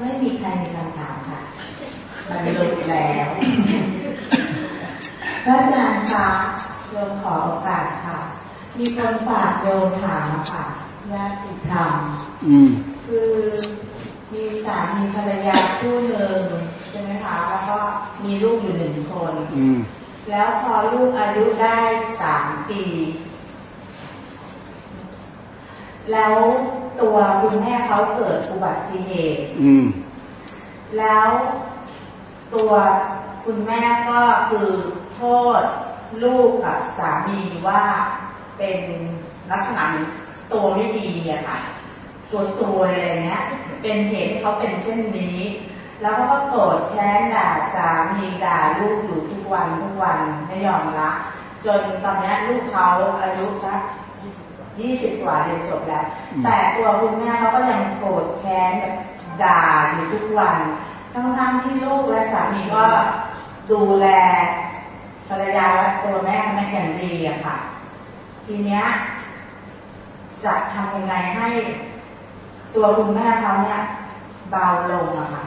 [0.00, 1.40] ไม่มีใครมีคำถามค่ะ
[2.28, 3.28] มันหลุดแล้ว
[5.44, 6.26] พระอาจารย์คะ
[6.90, 8.18] โยมขอโอกาสค่ะ
[8.78, 10.64] มีคนฝากโยมถามค่ะ
[11.12, 11.92] ญาติธรรม
[12.46, 12.68] อืม
[13.06, 13.30] คือ
[14.32, 16.40] มีสามีภรรยาคู่หนึ่ง
[16.90, 17.78] ใช่ไหมคะ แล้วก็
[18.24, 19.78] มีลูกอยู่หนึ่งคนอืม
[20.30, 21.76] แล้วพอลูกอายุได้
[22.20, 22.82] สามปี
[26.12, 26.34] แล้ว
[27.00, 29.84] ตัวคุณแม่เขาเกิดอุบัติเหตุอืม
[30.98, 31.28] แล้ว
[32.54, 32.72] ตัว
[33.44, 34.20] คุณแม่ก็
[34.50, 34.68] คือ
[35.14, 35.22] โท
[35.60, 35.62] ษ
[36.22, 37.82] ลูกกับสามีว่า
[38.58, 38.78] เป็น
[39.50, 40.06] ลักษณะเหมือน
[40.52, 41.58] ตัวไม่ดีอะค่ะ
[42.30, 43.42] ตัวตัวอะไรเงี้ย
[43.82, 45.38] เป็นเหตุให้เขาเป็นเช่นนี้
[46.00, 51.10] แล้วเขาก็โกรธแค้นด่าสามีด่าลูกอยู่ทุกวันทุกวันไม่ยอมละ
[51.64, 52.86] จนตอนเนี้ยลูกเขา
[53.22, 53.80] อายุสัก
[54.80, 58.94] ยี่สิบกว่าเรียนจบแล้วอืมแต่ตัวคุณแม่เขาก็ยังโกรธแค้นแบบ
[59.42, 59.60] ด่า
[59.92, 60.56] อยู่ทุกวัน
[61.12, 62.84] ทั้งๆที่ลูกและสามีก็
[63.70, 64.06] ดูแล
[65.28, 67.56] ภรรยาและตัวแม่เขาเป็นอย่างดีอะค่ะ
[68.46, 68.82] ทีเนี้ย
[70.44, 71.48] จะทำยังไงให้
[72.74, 73.80] ตัวคุณแม่เขาเนี่ย
[74.50, 75.44] เบาลงอะค่ะ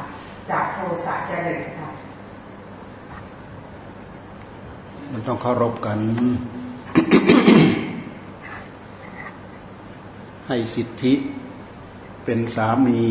[0.50, 1.90] จากโทสะจริตค่ะ
[5.12, 5.98] มันต้องเคารพกัน
[10.54, 11.14] ให้สิทธิ
[12.26, 13.02] เป็นสามี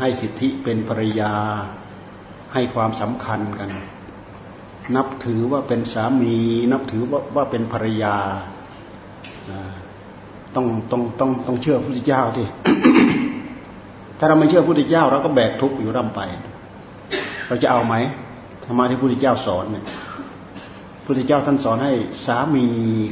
[0.00, 1.34] ให้สิทธิเป็นภรรยา
[2.52, 3.70] ให้ความสำคัญกัน
[4.96, 6.36] นับถือว่าเป็นสามี
[6.72, 8.16] นับถือว่าว่าเป็นภรรยา
[10.54, 12.46] ต้องต้องต้องต้องเชื่อพระพุทธเจ้าที่
[14.18, 16.20] ถ้าเราไม่เชื่อพระพุทธเจ้าเราก็แบกทุกข์อยู่ร่ำไป
[17.46, 17.94] เราจะเอาไหม
[18.64, 19.84] ธรรมะที่พระพุทธเจ้าสอนเนี่ย
[21.10, 21.94] พุทธเจ้าท่านสอนให้
[22.26, 22.64] สามี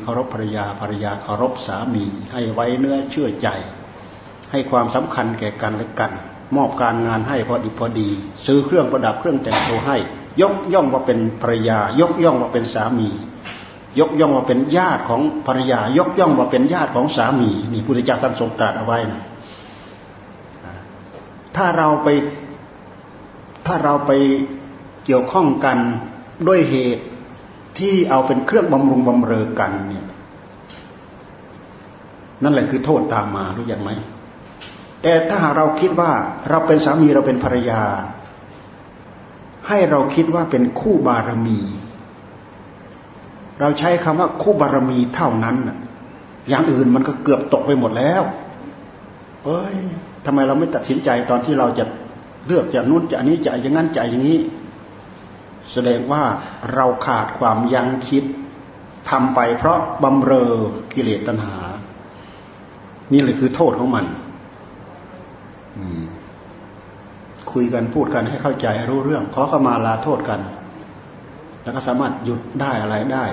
[0.03, 3.49] เคารพภรรยาภรรยาเคารพสามี ให้ไว้เนื้อเชื่อใจ
[4.51, 6.13] ให้ความสำคัญแก่กันและกัน
[6.57, 8.09] มอบการงานให้พอดีพอดี
[8.47, 9.97] ซื้อเครื่องประดับเครื่องแต่งตัวให้
[10.43, 13.09] ยกย่องว่าเป็นภรรยา ยกย่องว่าเป็นสามี
[14.01, 19.23] ยกย่องว่าเป็นญาติของภรรยา ยกย่องว่าเป็นญาติของสามี นี่พุทธเจ้าท่านทรงตรัสเอาไว้นะ
[21.57, 22.09] ถ้าเราไป
[23.67, 24.13] ถ้าเราไป
[25.05, 25.79] เกี่ยวข้องกัน
[26.49, 27.05] ด้วยเหตุ
[27.79, 30.07] ที่เอาเป็นเครื่องบำรุงบำเรอกันเนี่ย
[32.43, 33.91] นั่นแหละคือโทษตามมารู้ย่างไหม
[35.03, 36.13] แต่ถ้าหากเราคิดว่า
[36.51, 37.83] เราเป็นสามีเราเป็นภรรยา
[39.69, 41.61] ให้เราคิดว่าเป็นคู่บารมี
[43.61, 45.57] เราใช้คำว่าคู่บารมีเท่านั้น
[46.49, 48.23] อย่างอื่นมันก็เกือบตกไปหมดแล้ว
[49.45, 49.77] เอ้ย
[50.25, 51.85] ทำไมเราไม่ตัดสินใจตอนที่เราจะ
[52.47, 54.39] เลือกจะนู้นจะนนี้จะอย่างนั้นจะอย่างนี้
[55.73, 56.25] แสดงว่า
[56.75, 58.25] เราขาดความยั้งคิด
[59.11, 60.53] ทำไปเพราะบำเรอ
[60.93, 61.59] กิเลสตัณหา
[63.13, 64.07] นี่เลยคือโทษของมัน
[65.79, 66.05] อืม
[67.53, 70.41] คุยกันพูดกันให้เข้าใจรู้เรื่องขอเข้ามาลาโทษกัน
[71.63, 73.25] แล้วก็สามารถหยุดได้อะไรได้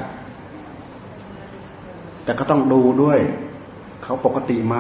[2.24, 3.20] แต่ก็ต้องดูด้วย
[4.04, 4.78] เขาปกติไหม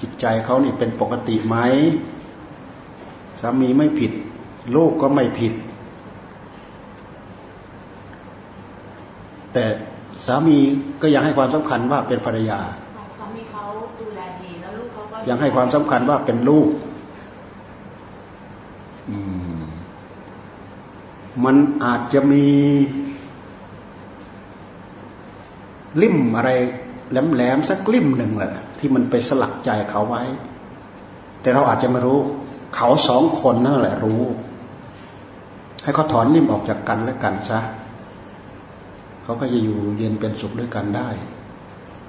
[0.00, 1.56] จิตใจเขานี่เป็นปกติไหม
[3.40, 4.12] สามีไม่ผิด
[4.76, 5.52] ลูกก็ไม่ผิด
[9.52, 9.64] แต่
[10.26, 10.56] สามี
[11.02, 12.60] ก็ยังให้ความสำคัญว่าเป็นภรรยา
[13.18, 13.62] สามีเขา
[14.00, 16.68] ดูแลดีแล้วลูกเขาก็ยังให้ความสำคัญว่าเป็นลูก
[19.10, 19.16] อื
[19.60, 19.62] ม
[21.44, 22.46] มันอาจจะมี
[26.02, 26.50] ลิ่มอะไร
[27.10, 30.22] แหลมๆสักลิ่มหนึ่งแหละที่มันไปสลักใจเขาไว้
[31.40, 32.20] แต่เราอาจจะไม่รู้
[32.74, 34.22] เขาสองคนนั่นแหละรู้
[35.82, 37.60] ให้เขาถอนลิ่มออกจากกันและกันซะ
[39.22, 41.08] เขาก็จะอยู่เย็นเป็นสุขด้วยกันได้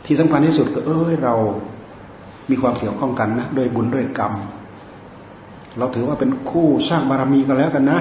[0.06, 1.35] ที่สำคัญที่สุดก็เอ้ยเรา
[2.50, 4.34] มีความเกี่ยวข้องกันนะด้วยบุญด้วยกรรม
[5.78, 8.00] เราถือว่าเป็นคู่สร้างบารมีกันแล้วกันนะ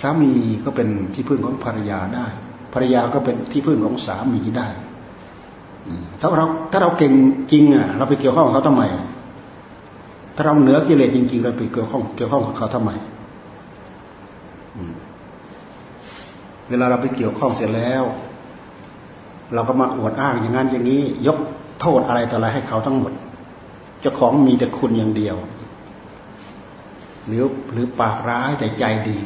[0.00, 0.32] สามี
[0.64, 2.26] ก็เป็นที่พึ่งของภรรยาได้
[2.72, 4.68] ภรรยาก็เป็นที่พึ่งของสามีได้
[6.20, 7.12] ถ้าเราถ้าเราเก่ง
[7.52, 8.82] จริงอะ เราไปเกี่ยวข้องเขาทำไม
[10.40, 12.90] ถ้าเราเหนือกิเลสจริงๆเราไปเกี่ยวข้องเกี่ยวข้องกับเขาทำไม
[14.76, 14.94] อืม
[16.68, 18.02] เวลาเราไปเกี่ยวข้องเสร็จแล้ว
[19.54, 21.38] เราก็มาอวดอ้างอย่างนั้นอย่างนี้ ยก
[21.80, 23.12] โทษอะไรต่ออะไรให้เขาทั้งหมด
[24.00, 25.36] เจ้าของมีแต่คุณอย่างเดียว
[27.26, 29.18] หรือหรือปากร้ายแต่ใจดี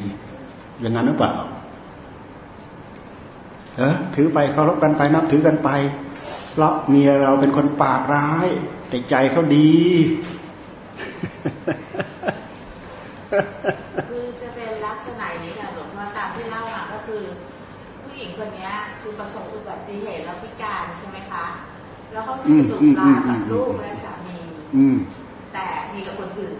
[0.80, 1.34] อย่างนั้นหรือเปล่า
[3.76, 5.70] เออถือไปเคารพกันไปนับถือกันไป
[6.52, 8.48] เพราะเมียเราเป็นคนปากร้าย
[8.88, 9.72] แต่ใจเขาดี
[14.10, 17.22] คือจะเป็นลักษณะนี้ค่ะหลวงพ่อตามที่เล่ามาก็คือ
[18.02, 18.70] ผู้หญิงคนเนี้ย
[19.00, 21.44] คือประสบอุบัติเหตุแล้วพิการใช่ไหมคะ
[22.12, 24.36] แล้วเขามีกระดูกอืมลาอืมกับลูกอืมและสามี
[24.76, 24.96] อืม
[25.52, 26.54] แต่ดีกับคนอื่น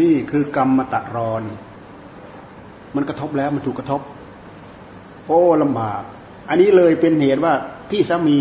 [0.00, 1.42] นี่คือกรรมมาตัดรอน
[2.96, 4.00] มันกระทบแล้วมันถูกกระทบ
[5.26, 6.02] โอ้ลำบาก
[6.48, 7.52] อันนี้เลยเป็นเหตุว่า
[7.90, 8.38] ที่สามี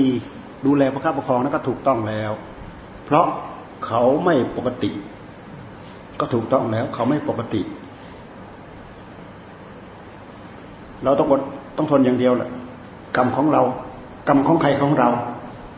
[0.66, 2.31] ดูแลประคับประคองนั้นก็ถูกต้องแล้ว
[3.06, 3.25] เพราะ
[3.86, 4.90] เขาไม่ปกติ
[6.20, 7.62] ก็ถูกต้องแล้ว เขาไม่ปกติ
[11.04, 11.42] เราต้องอด
[11.78, 12.50] ต้องทนอย่างเดียวแหละ
[13.18, 13.62] กรรมของเรา
[14.28, 15.10] กรรมของใครของเรา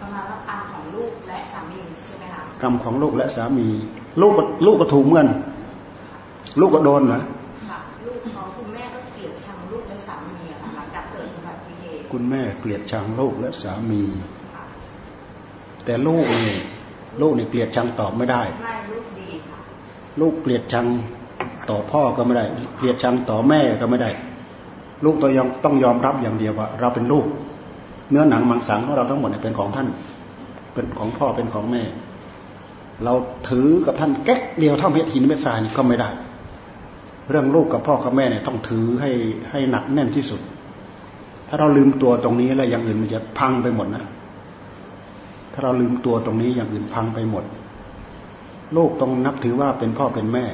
[0.01, 3.68] ประมาณว่ากรรมของลูกและสามีใช่ไหมคะกรรมของลูกและสามี
[4.21, 5.27] ลูกก็ลูกก็ถูกเหมือน
[6.59, 7.21] ลูกก็โดนนะ
[7.69, 14.01] ค่ะลูกเขาคุณแม่ก็เกลียดชังลูกและสามีอะค่ะหลังจากเกิดอุบัติเหตุคุณแม่เกลียดชังลูกและสามี
[14.56, 14.65] ค่ะ
[15.86, 16.51] แต่ลูกนี่
[17.21, 19.59] ลูกนี่เกลียดชังตอบไม่ได้ไม่ลูกดีค่ะ
[20.21, 20.85] ลูกเกลียดชัง
[21.69, 22.45] ต่อพ่อก็ไม่ได้
[22.77, 24.09] เกลียดชังต่อแม่ก็ไม่ได้
[25.05, 27.25] ลูกต้องยอมต้องยอมรับอย่างเดียวว่า เราเป็นลูก
[28.09, 29.87] เนื้อหนังมังสังของเราทั้งหมดเนี่ยเป็นของท่าน
[30.73, 31.83] เป็นของพ่อเป็นของแม่
[33.03, 33.13] เรา
[33.49, 36.09] ถือกับท่านแก๊กเดียวเท่าเม็ดหินเม็ดทรายนี่ก็ไม่ได้
[37.29, 39.11] เรื่องลูกกับพ่อกับแม่เนี่ยต้องถือให้
[39.51, 40.41] ให้หนักแน่นที่สุด
[41.47, 44.03] ถ้าเราลืมตัวตรงนี้แล้วอย่างอื่นมันจะพังไปหมดนะ
[45.53, 47.44] ถ้าเราลืมตัวตรงนี้อย่างอื่นพังไปหมด
[48.74, 50.45] โลกต้องนับถือว่าเป็นพ่อเป็นแม่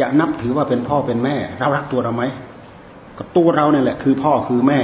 [0.00, 2.24] จะนับถือว่าเป็นพ่อเป็นแม่ เรารักตัวเราไหม
[3.18, 4.80] ก็ตัวเราเนี่ยแหละ คือพ่อคือแม่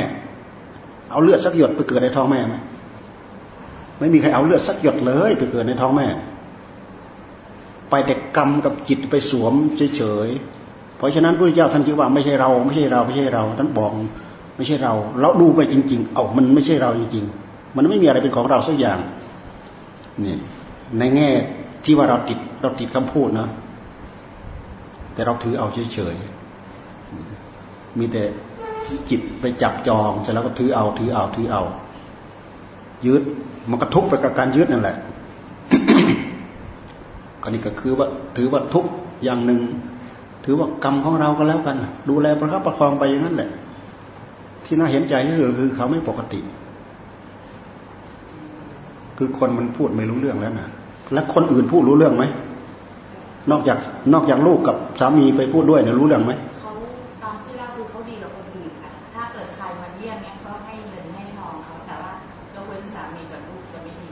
[1.11, 2.55] เอาเลือดสักหยดไปเกิดในท้องแม่ไหม
[3.99, 6.07] ไม่มีใครเอาเลือดสักหยดเลยไปเกิดในท้องแม่
[7.91, 9.55] ไปแต่กรรมกับจิตไปสวม
[9.97, 13.91] เฉยๆเพราะฉะนั้นพระเจ้าท่านจึงว่าไม่ใช่เรา ไม่ใช่เราไม่ใช่เราท่านบอก
[14.57, 18.99] ไม่ใช่เรา เราดูไปจริง ๆ เอามันไม่ใช่เราจริงๆ มันไม่มีอะไรเป็นของเราสักอย่าง
[20.25, 20.37] นี่
[20.99, 21.31] ในแง่
[21.85, 23.49] ที่ว่าเราติดเราติดคำพูดนะ
[25.15, 28.23] แต่เราถือเอาเฉยๆมีแต่
[29.11, 31.63] จิตไปจับจองเสร็จแล้วก็ถือเอาถือเอาถือเอา
[33.07, 33.23] ยึด
[33.71, 34.97] มันกระทุกไปกับการยึดนั่นแหละ
[37.43, 38.07] ก็นี่ก็คือว่า
[38.37, 38.85] ถือว่าทุก
[39.25, 39.61] อย่างหนึ่ง
[40.45, 41.77] ถือว่ากรรมของเราก็แล้วกัน
[42.09, 43.51] ดูแลประคับประคองไปอย่างนั้นแหละ
[44.65, 46.41] ที่น่าเห็นใจที่สุดคือเขาไม่ปกติ
[49.23, 50.69] คือคนมันพูดไม่รู้เรื่องแล้วนะ
[51.13, 52.25] แล้วคนอื่นพูดรู้เรื่องไหม
[53.51, 53.79] นอกจาก
[54.13, 56.71] นอกจากลูกกับสามีไปพูดด้วยเนี่ยรู้เรื่องไหมเขา
[57.23, 62.13] ตอนที่เราดูเขาดีกับคนอื่นค่ะถ้าเกิดใครมาเยี่ยมเนี่ยก็ให้เงินให้ทองเขาแต่ว่า
[62.55, 64.09] ยกเว้นสามีกับลูกจะไม่ดี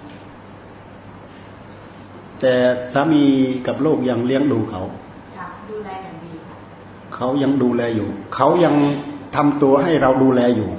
[2.40, 2.54] แต่
[2.92, 3.22] สามี
[3.66, 4.82] กับลูกยังเลี้ยงดูเขา
[5.36, 6.56] ค่ะดูแลอย่างดีค่ะ
[7.14, 8.74] เขายังดูแลอยู่ เขายัง
[9.36, 10.70] ทำตัวให้เราดูแลอยู่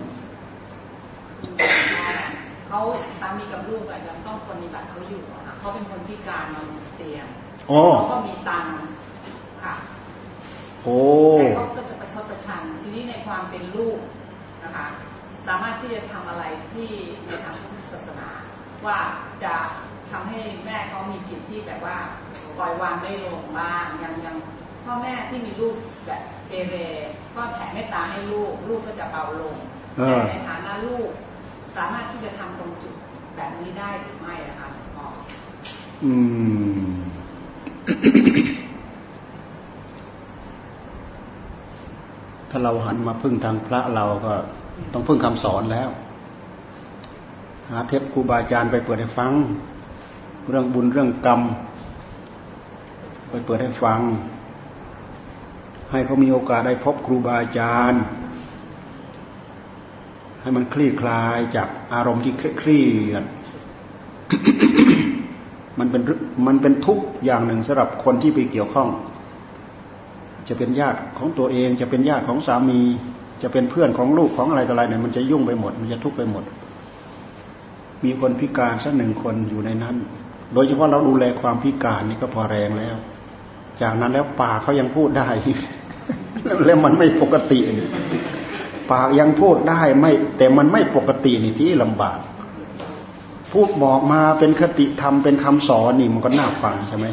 [2.69, 2.79] เขา
[3.21, 7.27] สามีกับลูกอะยังต้องปฏิบัติเขาอยู่อะค่ะเขาเป็นคนพิ การนอนเตียง
[7.69, 8.73] อ๋อเขาก็มีตังค์
[9.63, 9.73] ค่ะ
[10.83, 10.97] โอ้
[11.39, 13.99] แต่เขาก็จะประชดประชัน ทีนี้ในความเป็นลูก
[14.63, 14.87] นะคะ
[15.47, 16.43] สามารถที่จะทำอะไร
[16.73, 16.89] ที่
[17.25, 18.29] ในทางพุทธศาสนา
[18.85, 18.97] ว่า
[19.43, 19.55] จะ
[20.11, 21.97] ทำให้แม่เขามีจิตที่แบบว่า
[22.57, 24.35] ปล่อยวางได้ลงบ้างยังยัง
[24.83, 25.75] พ่อแม่ที่มีลูก
[26.05, 26.75] แบบเกเร
[27.35, 29.55] ก็แผ่เมตตาให้ลูก ลูกก็จะเบาลง
[29.97, 31.09] เออแต่ในฐานะลูก
[31.75, 32.93] สามารถที่จะทำตรงจุด
[33.35, 34.68] แบบนี้ได้หรือไม่นะคะหลวงพ่
[36.03, 36.13] อื
[36.81, 36.89] ม
[42.49, 44.33] ถ้าเราหันมาพึ่งทางพระเราก็
[44.93, 45.89] ต้องพึ่งคำสอนแล้ว
[47.69, 49.31] หาเทปครูบาอาจารย์ไปเปิดให้ฟัง
[50.49, 51.41] เรื่องบุญเรื่องกรรม
[53.29, 53.99] ไปเปิดให้ฟัง
[55.91, 58.01] ให้เขามีโอกาสได้พบครูบาอาจารย์
[60.41, 63.23] ให้มันคลี่คลายจากอารมณ์ที่เครียด
[65.79, 66.01] มันเป็น
[66.47, 68.89] มันเป็นทุกข์อย่างหนึ่งสำหรับคนที่ไปเกี่ยวข้อง
[70.47, 72.81] จะเป็นญาติของตัวเองจะเป็นญาติของสามี
[73.41, 76.43] จะเป็นเพื่อนของลูกของอะไรต่ออะไรเนี่ยมันจะยุ่งไปหมด มันจะทุกข์ไปหมด
[78.03, 79.95] มีคนพิการสักหนึ่งคนอยู่ในนั้น
[80.53, 82.95] โดยเฉพาะเราดูแลความพิการนี่ก็พอแรงแล้ว
[83.81, 85.27] จากนั้นแล้วปากเขายังพูดได้
[86.65, 87.59] แล้วมันไม่ปกติ
[88.91, 92.19] ปากยังพูดได้ไม่ แต่มันไม่ปกตินี่ที่ลำบาก
[93.51, 97.07] พูดบอกมาเป็นคติธรรมเป็นคำสอนนี่มันก็น่าฟังใช่ไหม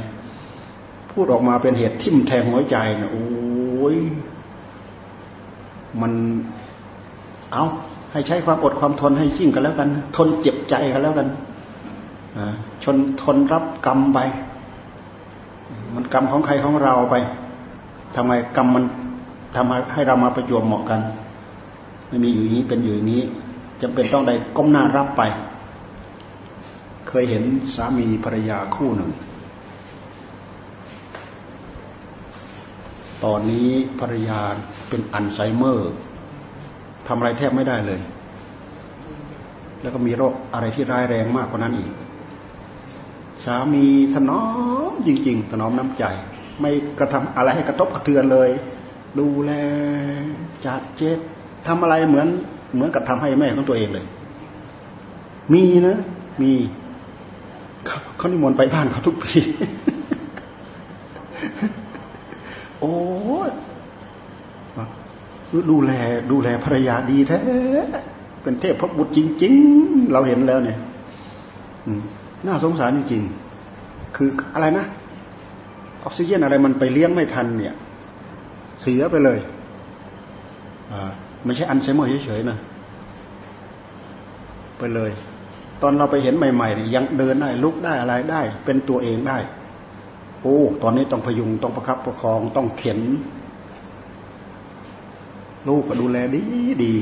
[1.13, 3.97] พูดออกมาเป็นเหตุทิ่มแทงหัวใจนะโอ้ย
[6.01, 6.13] มัน
[7.53, 7.65] เอา
[8.13, 11.29] ให้ใช้ความอดความทนให้ยิ่งกันแล้วกัน ทนเจ็บใจกันแล้วกัน
[12.85, 14.19] ชนทนรับกรรมไป
[15.95, 17.15] มันกรรมของใครของเราไป
[18.17, 18.85] ทำไมกรรมมัน
[19.57, 21.01] ทำให้เรามาประจวบเหมาะกัน
[22.09, 23.23] ไม่มีอยู่นี้เป็นอยู่นี้
[23.83, 25.23] จำเป็นต้องได้ก้มหน้ารับไป
[27.23, 27.45] ยเห็น
[27.77, 29.11] สามีภรรยาคู่หนึ่ง
[33.25, 33.69] ตอนนี้
[34.01, 34.41] ภรรยา
[34.89, 35.93] เป็นอัลไซเมอร์
[37.07, 38.01] ทำอะไรแทบไม่ได้เลย
[39.83, 41.93] แล้วก็มีโรคอะไรที่ร้ายแรงมากกว่านั้นอีก
[43.45, 44.45] สามีถนอ
[44.91, 46.05] มจริง ๆ ถนอมน้ำใจ
[46.61, 48.51] ไม่กระทำอะไรให้กระทบกระเทือนเลย
[49.19, 49.53] ดูแล
[50.67, 51.19] จัดเจ็ด
[51.67, 52.29] ทำอะไรเหมือน
[52.75, 54.07] เหมือนกับทำให้แม่ของตัวเองเลย
[55.53, 55.99] มีนะ
[56.43, 56.53] มี
[58.17, 59.39] เขานิมนต์ไปบ้านเขาทุกปี
[62.81, 62.93] โอ้
[65.71, 65.93] ดูแล
[66.33, 67.39] ดูแลภรรยาดีแท้
[68.43, 70.79] เป็นเทพพระบุตรจริง ๆ เราเห็นแล้วเนี่ย
[72.47, 74.87] น่าสงสารจริงๆ คืออะไรนะ
[76.05, 77.75] ออกซิเจนอะไรมันไปเลี้ยงไม่ทัน เนี่ย
[78.83, 79.39] เสียไปเลย
[80.93, 81.11] อ่า
[81.45, 82.59] ไม่ใช่อันไซเมอร์เฉยๆนะ
[84.79, 85.11] ไปเลย
[85.83, 89.39] ตอนเราไปเห็นใหม่ๆยังเดินได้ลุกได้อะไรได้ เป็นตัวเองได้
[90.43, 93.01] โอ้ ตอนนี้ต้องพยุงต้องประคับประคองต้องเข็น
[95.69, 96.43] ลูกก็ดูแลดี
[96.85, 96.95] ดี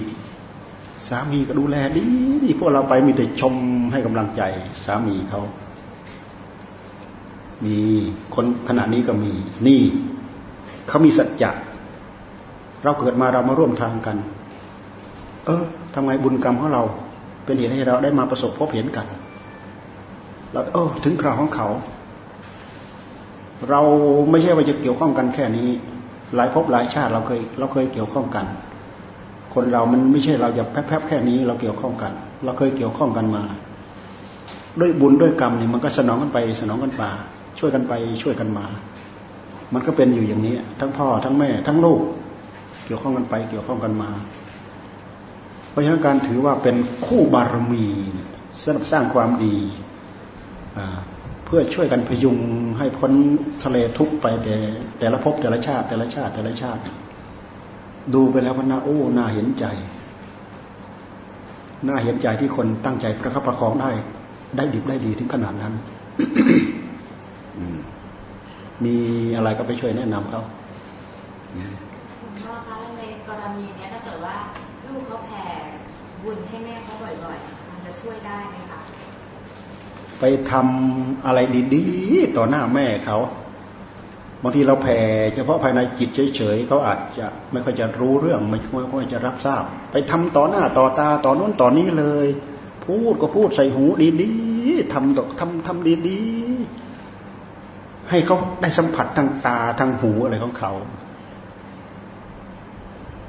[1.09, 2.05] สามีก็ดูแลดี
[2.45, 3.55] ดีพวกเราไปมีแต่ชม
[3.93, 4.43] ให้กำลังใจ
[4.85, 5.43] สามีเขา
[7.65, 7.77] มี
[8.35, 9.33] คนขณะนี้ก็มี
[9.67, 9.81] นี่
[10.89, 11.51] เขามีสัจจะ
[12.83, 14.17] เราเกิดมาเรามาร่วมทางกัน
[15.47, 15.65] เออ
[15.95, 16.83] ทำไงบุญกรรมของเรา
[17.45, 19.07] เป็นเหตุให้เราได้มาประสบพบเห็นกัน
[20.53, 21.69] เราเออถึงคราวของเขา
[23.71, 23.81] เรา
[24.31, 25.69] ไม่ใช่ว่าจะเกี่ยวข้องกันแค่นี้
[26.37, 28.47] หลายภพหลายชาติเราเคยเราเคยเกี่ยวข้องกัน
[29.55, 32.13] คนเรามันไม่ใช่เราจะแป๊บๆแค่นี้ เราเกี่ยวข้องกัน
[32.45, 33.43] เราเคยเกี่ยวข้องกันมา
[34.81, 37.11] ด้วยบุญด้วยกรรมเนี่ยมันก็สนองกันไปสนองกันมา
[37.59, 38.67] ช่วยกันไปช่วยกันมา
[39.75, 42.01] มันก็เป็นอยู่อย่างนี้ ทั้งพ่อทั้งแม่ ทั้งลูก
[42.87, 44.11] เกี่ยวข้องกันไป เกี่ยวข้องกันมา
[45.75, 46.77] เพราะฉะนั้นการถือว่าเป็น
[47.07, 47.87] คู่บารมี
[48.65, 49.57] สนับสร้างความดี
[51.45, 52.39] เพื่อช่วยกันพยุง
[52.79, 53.13] ให้พ้น
[53.65, 54.57] ทะเลทุกไปแต่
[54.99, 56.81] แต่ละภพแต่ละชาติ แต่ละชาติแต่ละชาติ
[58.15, 59.65] ดูไปแล้วมันน่าโอ้น่าเห็นใจ
[61.87, 63.91] น่าเห็นใจที่คนตั้งใจประคับประคองได้
[64.57, 65.75] ได้ดิบได้ดีถึงขนาดนั้น
[68.85, 68.97] มี
[69.37, 70.43] อะไรก็ไปช่วยแนะนำเขา
[72.21, 74.37] คุณพ่อคะในกรณีนี้ถ้าเกิดว่า
[74.87, 75.45] ลูกเขาแผ่
[76.25, 78.81] บุญให้แม่เขาบ่อยๆมันจะช่วยได้ไหมคะ
[80.21, 81.39] ไปทำอะไร
[81.75, 83.19] ดีๆต่อหน้าแม่เขา
[84.43, 84.99] บางทีเราแผ่
[85.35, 88.61] เฉพาะภายในจิตเฉยๆเขาอาจจะไม่ค่อยจะรู้เรื่องไม่
[88.93, 89.63] ค่อยจะรับทราบ
[89.93, 92.27] ไปทำต่อหน้าต่อตาต่อนู้นต่อนี้เลย
[92.85, 93.85] พูดก็พูดใส่หู
[94.23, 100.73] ดีๆทำตทำทำดีๆให้เขาได้สัมผัสทางตาทางหูอะไรของเขา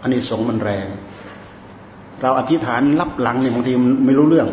[0.02, 0.88] อันนี้สงมันแรง
[2.26, 4.48] เราอธิษฐานรับหลังเนี่ยบางทีมันไม่รู้เรื่อง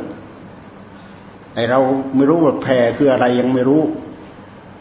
[1.55, 1.79] ไอเรา
[2.17, 3.83] ไม่รู้ว่าแผ่คืออะไรยังไม่รู้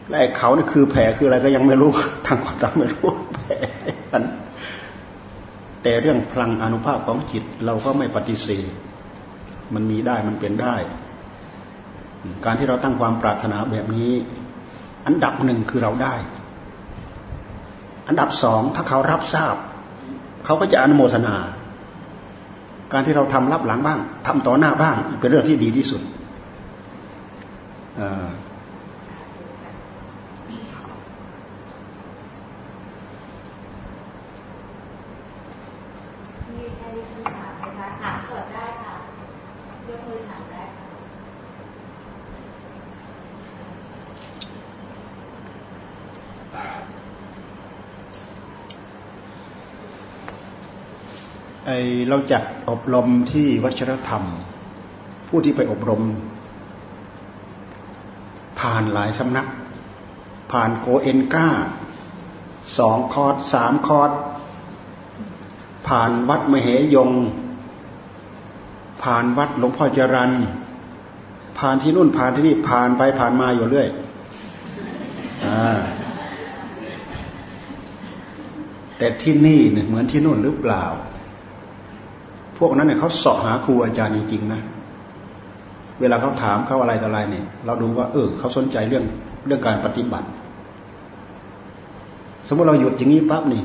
[0.09, 1.91] และไอเขานี่คือแผลคืออะไรก็ยังไม่รู้
[2.27, 3.53] ทางความจำไม่รู้แผล
[4.11, 4.23] กัน
[5.83, 8.69] แต่เรื่องพลังอนุภาพของจิตเราก็ไม่ปฏิเสธ
[9.73, 10.75] มันมีได้มันเป็นได้
[12.45, 14.11] การที่เราตั้งความปรารถนาแบบนี้
[15.05, 16.15] อันดับหนึ่งคือเราได้
[18.07, 19.55] อันดับสองถ้าเขารับทราบ
[20.45, 21.35] เขาก็จะอนุโมทนา
[22.91, 26.01] การที่เราทำรับหลังบ้างทำต่อหน้าบ้าง เป็นเรื่องที่ดีที่สุด
[51.65, 51.71] ไอ
[52.09, 54.23] เราจัด อบรมที่วัชรธรรม
[55.27, 56.03] ผู้ที่ไปอบรม
[58.59, 59.47] ผ่านหลายสำนัก
[60.51, 61.49] ผ่านโกเอนก้า
[62.77, 64.11] สองคอร์สสามคอร์ส
[65.87, 67.11] ผ่านวัดมเหยง
[69.03, 70.31] ผ่านวัดหลวงพ่อจรัน
[71.59, 73.87] ผ่านที่นู่นผ่านที่นี่ผ่านไปผ่านมาอยู่เรื่อย
[78.97, 80.85] แต่ที่นี่เหมือนที่นู่นหรือเปล่า
[82.63, 84.61] พวกนั้นเนี่ยเขาสอบหาครูอาจารย์จริงๆนะ
[86.01, 89.03] เวลาเขาถามเขาอะไรต่ออะไรเนี่ย เราดูว่า เออเขาสนใจเรื่อง
[89.47, 90.27] เรื่องการปฏิบัติ
[92.47, 93.63] สมมติเราหยุดอย่างนี้ปั๊บนี่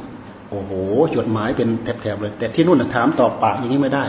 [0.51, 0.73] โอ้โห
[1.17, 4.05] จดหมายเป็นแถบๆเลย แต่ที่นู่นถามตอบปากอย่างนี้ไม่ได้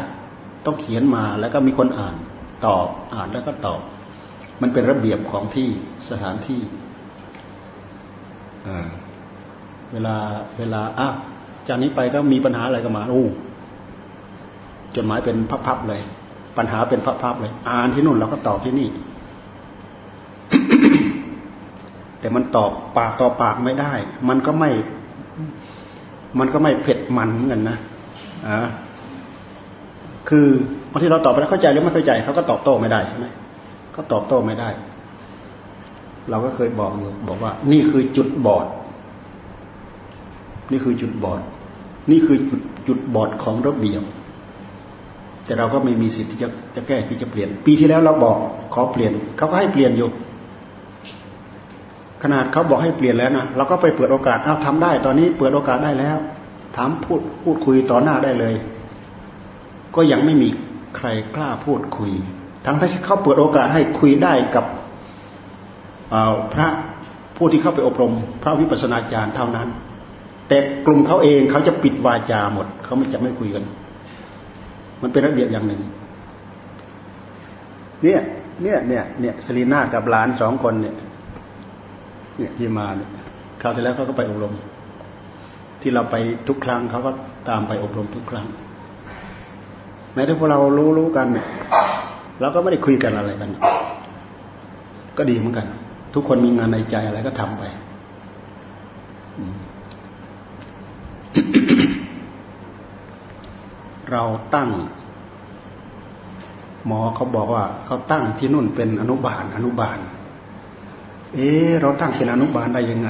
[0.66, 2.16] ต้องเขียนมาแล้วก็มีคนอ่าน
[2.66, 3.80] ตอบอ่านแล้วก็ตอบ
[4.62, 5.68] มันเป็นระเบียบของที่
[6.10, 6.62] สถานที่
[9.92, 10.16] เวลา
[10.58, 11.08] เวลาอะ
[11.68, 13.26] จากนี้ไปก็มีปัญหาอะไรก็มาโอ้
[14.98, 15.38] จดหมายเป็น
[15.68, 16.02] พับๆเลย
[16.58, 18.88] ปัญหาเป็นพับๆเลย อ่านที่นู่นเราก็ตอบที่นี่
[22.20, 23.94] แต่มันตอบปากต่อปากไม่ได้
[24.30, 24.70] มันก็ไม่
[26.40, 27.78] มันก็ไม่เผ็ดมันเหมือนกันนะ
[28.48, 28.60] อ่า
[30.30, 30.48] คือ
[30.92, 33.26] บางทีเราตอบไปแล้วเข้าใจหรือไม่เข้าใจเขาก็ตอบโต้ไม่ได้ใช่ไหม
[33.94, 34.70] เขาตอบโต้ไม่ได้
[36.30, 38.66] เราก็เคยบอกอยู่บอกว่า นี่คือจุดบอด
[40.72, 41.42] นี่คือจุดบอด
[42.12, 44.04] นี่คือจุดจุดบอดของระเบียบ
[45.48, 48.38] แต่เราก็ไม่มีสิทธิ์ที่จะจะแก้ที่จะเปลี่ยน ปีที่แล้วเราบอก
[48.74, 50.10] ขอเปลี่ยนเขาก็ให้เปลี่ยนอยู่
[52.24, 56.18] ขนาดเขาบอกให้เปลี่ยนแล้วนะเราก็ไปเปิดโอกาสเอาทำได้ ตอนนี้เปิดโอกาสได้แล้ว
[56.76, 58.56] ถามพูดพูดคุยต่อหน้าได้เลย
[59.96, 60.50] ก็ยังไม่มี
[60.98, 62.12] ใครกล้าพูดคุย
[62.66, 64.66] ทั้งที่เขาเปิดโอกาสให้คุยได้กับ
[66.54, 66.68] พระ
[67.38, 68.14] ผู้ที่เข้าไปอบรม
[68.44, 69.68] พระวิปัสสนาจารย์เท่านั้น
[70.48, 73.64] แต่กลุ่มเขาเองเขาจะปิดวาจาหมดเขาไม่จะไม่คุยกัน
[75.02, 75.82] มันเป็นระเบียบอย่างหนึ่ง
[78.04, 78.22] เนี่ย
[78.64, 80.96] เนี่ยเนี่ยเนี่ยสลีนากับหลานสองคนเนี่ย
[82.38, 83.10] เนี่ยที่มาเนี่ย
[83.62, 84.54] คราวที่แล้วเขาก็ไปอบรม
[85.82, 86.16] ที่เราไป
[86.48, 87.12] ทุกครั้งเขาก็
[87.50, 88.48] ตามไปอบรมทุกครั้ง
[90.14, 91.48] แม้ถ้าพวกเรารู้รู้กันเนี่ย
[92.42, 93.50] เราก็ไม่ได้คุยกันอะไรกัน
[95.18, 95.68] ก็ดีเหมือนกัน
[96.14, 97.64] ทุกคนมีงานในใจอะไรก็ทำไป
[104.12, 104.24] เรา
[104.56, 104.70] ตั้ง
[106.86, 109.98] หมอเขาบอกว่าเขาตั้งที่นู่นเป็นอนุบาลอนุบาล
[111.34, 111.50] เอ๊
[111.82, 113.10] เราตั้งเป็นอนุบาลได้ยังไง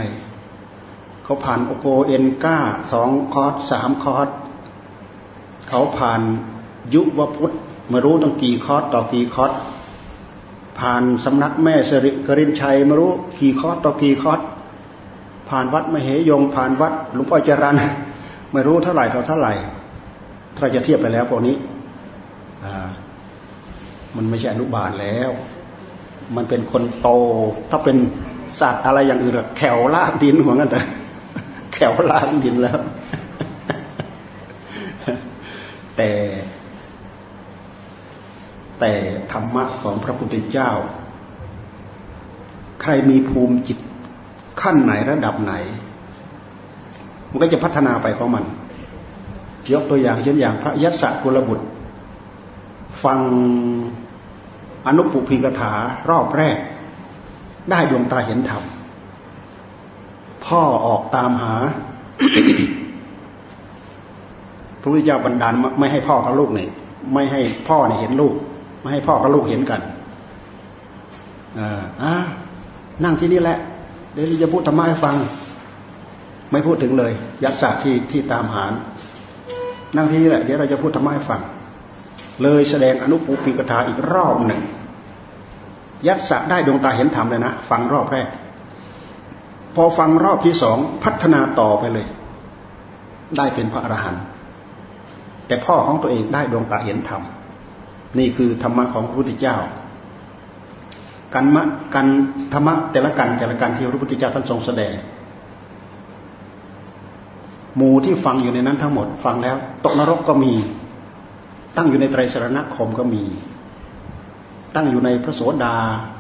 [1.24, 2.58] เขาผ่านโอโกเอ็นก้า
[2.92, 4.28] สองคอร์สสามคอร์ส
[5.70, 6.22] เขาผ่าน
[6.94, 7.54] ยุวพุทธ
[7.92, 9.52] มารู้ตั้งกี่คอร์สต่อกี่คอร์ส
[10.80, 14.40] ผ่านสำนักแม่สิริกรินชัยมารู้กี่คอร์สต่อกี่คอร์ส
[15.50, 17.76] ผ่านวัดมเหยงคณ์ผ่านวัดหลวงพ่อจรัญ
[18.52, 19.54] ไม่รู้เท่าไหร่เท่าเท่าไหร่
[20.58, 21.56] ถ้าจะเทียบไปแล้วพวกนี้
[24.16, 25.32] มันไม่ใช่อนุบาลแล้ว
[26.36, 27.10] มันเป็นคนโต
[27.70, 27.98] ถ้าเป็น
[28.60, 30.82] สัตว์อะไรอย่างอื่นแขวลากดินหัวงั้นแต่
[31.74, 32.80] แขวลากดินแล้ว
[35.98, 36.10] แต่
[38.80, 38.92] แต่
[39.32, 40.72] ธรรมะของพระพุทธเจ้า
[42.82, 43.78] ใครมีภูมิจิต
[44.62, 45.54] ขั้นไหนระดับไหน
[47.30, 48.46] มันก็จะพัฒนาไปของมัน
[49.74, 51.66] ยกตัวอย่างเช่นอย่างพระยัสสกุลบุตร
[53.04, 53.20] ฟัง
[54.88, 55.72] อนุปุพิกถา
[56.10, 56.58] รอบแรก
[57.70, 58.64] ได้ดวงตาเห็นธรรม
[60.46, 61.56] พ่อออกตามหา
[64.82, 66.70] พระพุทธเจ้าบันดาลไม่ให้พ่อกับลูกเนี่ย
[67.14, 68.34] ไม่ให้พ่อเนี่ยเห็นลูก
[68.82, 69.82] ไม่ให้พ่อกับลูกเห็นกัน
[72.04, 72.14] อ่า
[73.04, 73.58] นั่งที่นี่แหละ
[74.14, 75.16] เดี๋ยวจะพูดธรรมะให้ฟัง
[76.52, 77.12] ไม่พูดถึงเลย
[77.44, 78.64] ยักษ์ศาสตร์ที่ที่ตามหา
[79.96, 81.42] นั่งที่นี่แหละเดี๋ยวเราจะพูดธรรมะให้ฟัง
[82.44, 84.62] เลยแสดงอนุปุปิกถาอีกรอบหนึ่ง
[86.08, 88.28] ยักษาสตร์ได้ดวงตาเห็นธรรมเลยนะ ฟังรอบแรก
[89.76, 92.08] พอฟังรอบที่สองพัฒนาต่อไปเลย
[93.38, 94.24] ได้เป็นพระอรหันต์
[95.48, 97.22] แต่พ่อของตัวเองได้ดวงตาเห็นธรรม
[98.20, 99.58] นี่คือธรรมะของพระพุทธเจ้า
[101.34, 101.64] กันมะ
[101.96, 102.08] กัน
[102.54, 104.94] ธรรมะแต่ละกันแต่ละกันที่พระพุทธเจ้าท่านทรงแสดง
[107.78, 110.54] หมู่ที่ฟังอยู่ในนั้นทั้งหมด ฟังแล้ว ตกนรกก็มี
[111.76, 113.24] ตั้งอยู่ในไตรสรณคมก็มี
[114.76, 115.76] ตั้งอยู่ในพระโสดา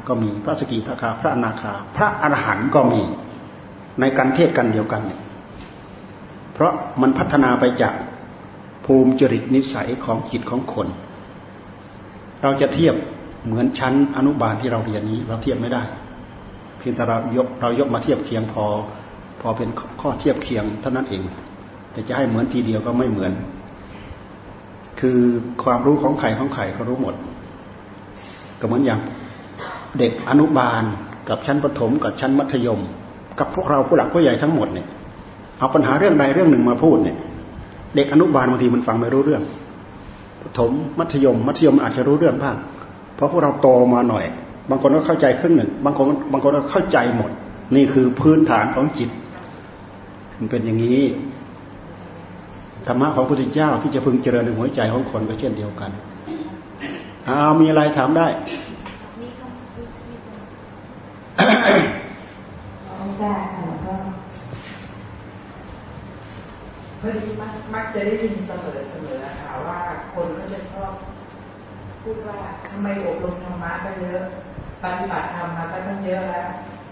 [0.07, 3.01] ก็มี พระสกิทาคา พระอนาคา พระอรหันต์ก็มี
[3.99, 5.01] ในการเทศกันเดียวกัน
[6.53, 7.93] เพราะมันพัฒนาไปจาก
[8.85, 10.87] ภูมิจริตนิสัยของจิตของคน
[12.41, 12.95] เราจะเทียบ
[13.45, 15.83] เหมือนชั้นอนุบาลที่เราเรียนนี้ เราเทียบไม่ได้
[16.79, 18.65] เพียงแต่เรายกเรายกมาเทียบเคียงพอ
[19.41, 19.69] พอเป็น
[20.01, 21.23] ข้อเทียบเคียงเท่านั้นเอง
[21.91, 23.31] แต่จะให้เหมือนทีเดียวก็ไม่เหมือน
[24.99, 25.19] คือ
[25.63, 27.15] ความรู้ของใครของใครเขารู้หมด
[28.59, 28.99] ก็เหมือนอย่าง
[29.99, 30.83] เด็กอนุบาล
[31.29, 32.79] กับชั้นประถม กับชั้นมัธยม
[33.39, 34.87] กับพวกเราผู้หลักผู้ใหญ่ทั้งหมดเนี่ย
[35.59, 37.17] เอาปัญหาเรื่องใดเรื่องหนึ่งมาพูดเนี่ย
[37.95, 39.43] เด็กอนุบาลบางทีมันฟังไม่รู้เรื่อง
[40.57, 42.57] ถมมัธยม มัธยมอาจจะรู้เรื่องบ้าง
[43.15, 44.25] เพราะพวกเราโตมาหน่อย
[44.69, 47.31] บางคนก็เข้าใจครึ่งหนึ่ง บางคนบางคนก็เข้าใจหมด
[47.75, 49.09] นี่คือพื้นฐานของจิต
[50.37, 51.01] มันเป็นอย่างนี้
[52.87, 55.91] ธรรมะของพระพุทธเจ้าที่จะพึงเจริญในหัวใจของคนก็เช่นเดียวกัน
[57.25, 58.27] เอามีอะไรถามได้
[66.99, 69.79] พอดีมักมักจะได้ยินเสมอเสมอค่ะว่า
[70.13, 70.91] คนก็จะชอบ
[72.01, 72.37] พูดว่า
[72.69, 74.21] ทำไมอบรมธรรมะก็เยอะ
[74.83, 76.49] ปฏิบัติธรรมมาก็ตั้งเยอะแล้ว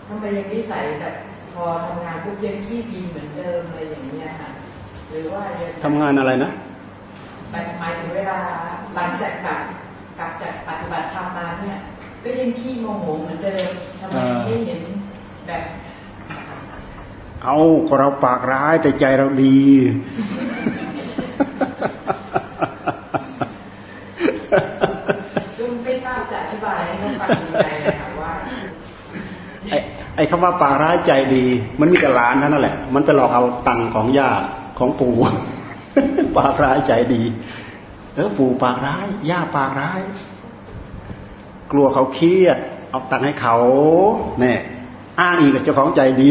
[0.08, 1.16] ทำไมยังนิสัยแบบ
[1.54, 4.52] พอทำงานพวกยังขี้บีเหมือนเดิมอะไรอย่างเงี้ยค่ะ
[5.84, 6.52] ทำงานอะไรนะ
[7.52, 8.38] หมายหมายถึงเวลา
[8.96, 9.60] หลังจากกลับ
[10.20, 11.78] กลับจากปฏิบัติธรรมมาเนี่ย
[12.24, 14.16] ก็ยังขี้โมโหเหมือนเดิมทำไม
[14.46, 14.82] ไม่เห็น
[15.48, 15.64] แบบ
[17.44, 17.58] เอา
[18.00, 19.60] เราปากร้ายแต่ใจเราดี
[25.58, 28.34] จุงไม่ทราบจะอธิบายให้ฟังยังไงนะคะว่า
[29.70, 29.78] ไอ้
[30.16, 31.46] ไอ้คำว่าปากร้ายใจดี
[31.80, 34.32] มันมีแต่หลานนั่นแหละ มันไปหลอกเอาตังของย่า
[34.78, 35.14] ของปู่
[36.38, 37.24] ปากร้ายใจดี
[38.16, 40.02] เออปู่ปากร้ายย่าปากร้าย
[41.72, 42.58] กลัวเขาเครียด
[42.90, 43.58] เอาตังให้เขา
[44.40, 44.60] เนี่ย
[45.20, 46.30] อ้างอีกกับเจ้าของใจดี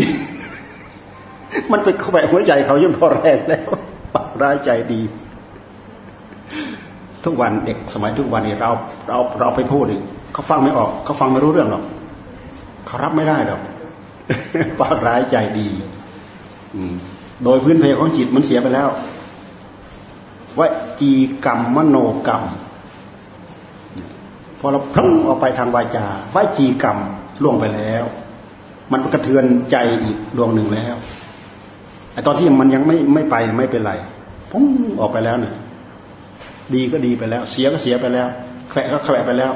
[1.72, 3.70] มันไปเข้าไปหัวใจเขายิ่งพอแรงแล้ว
[4.14, 5.00] ปากร้ายใจดี
[7.24, 8.70] ทุกวันเด็กสมัยทุกวันนี้เรา
[9.08, 10.02] เราเราไปพูดอีก
[10.32, 11.84] เขาฟังไม่ออก เขาฟังไม่รู้เรื่องหรอก
[12.86, 13.60] เขารับไม่ได้หรอก
[14.80, 15.68] ปากร้ายใจดี
[16.74, 16.94] อืม
[17.42, 18.88] โดยพื้นเพของจิตมันเสียไปแล้ว
[20.58, 20.60] ว
[21.00, 21.12] จี
[21.44, 22.42] กรรมมโนกรรม
[24.58, 26.98] พอเราพุ่งออกไปทางวาจาวจีกรรม
[27.42, 28.04] ล่วงไปแล้ว
[28.92, 30.94] มันกระเทือนใจอีกดวงหนึ่งแล้ว
[32.12, 33.92] ไอ้ตอนที่มันยังไม่ไม่ไปไม่เป็นไร
[34.52, 34.64] พุ่ง
[35.00, 35.54] ออกไปแล้วเนี่ย
[36.74, 38.26] ดีก็ดีไปแล้ว เสียก็เสียไปแล้ว
[38.70, 39.52] แขวะก็แขวะไปแล้ว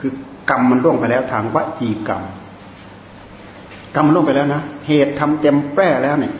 [0.00, 0.12] คือ
[0.50, 2.22] กรรมมันล่วงไปแล้วทางวจีกรรม
[3.96, 6.32] กรรมมันล่วงไปแล้วนะเหตุทำเต็มแปร่แล้วเนี่ย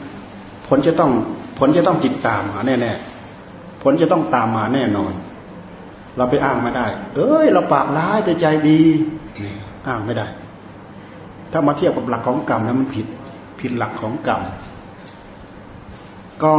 [0.68, 1.10] ผลจะต้อง
[1.58, 5.12] ผลจะต้องติดตามมาแน่ๆผลจะต้องตามมาแน่นอน
[6.16, 8.80] เราไปอ้างไม่ได้ เอ้ย เราปากร้ายแต่ใจดี
[9.86, 10.26] อ้างไม่ได้
[11.52, 13.06] ถ้ามาเทียบกับหลักของกรรมแล้วมันผิด
[13.60, 14.42] ผิดหลักของกรรม
[16.44, 16.54] ก็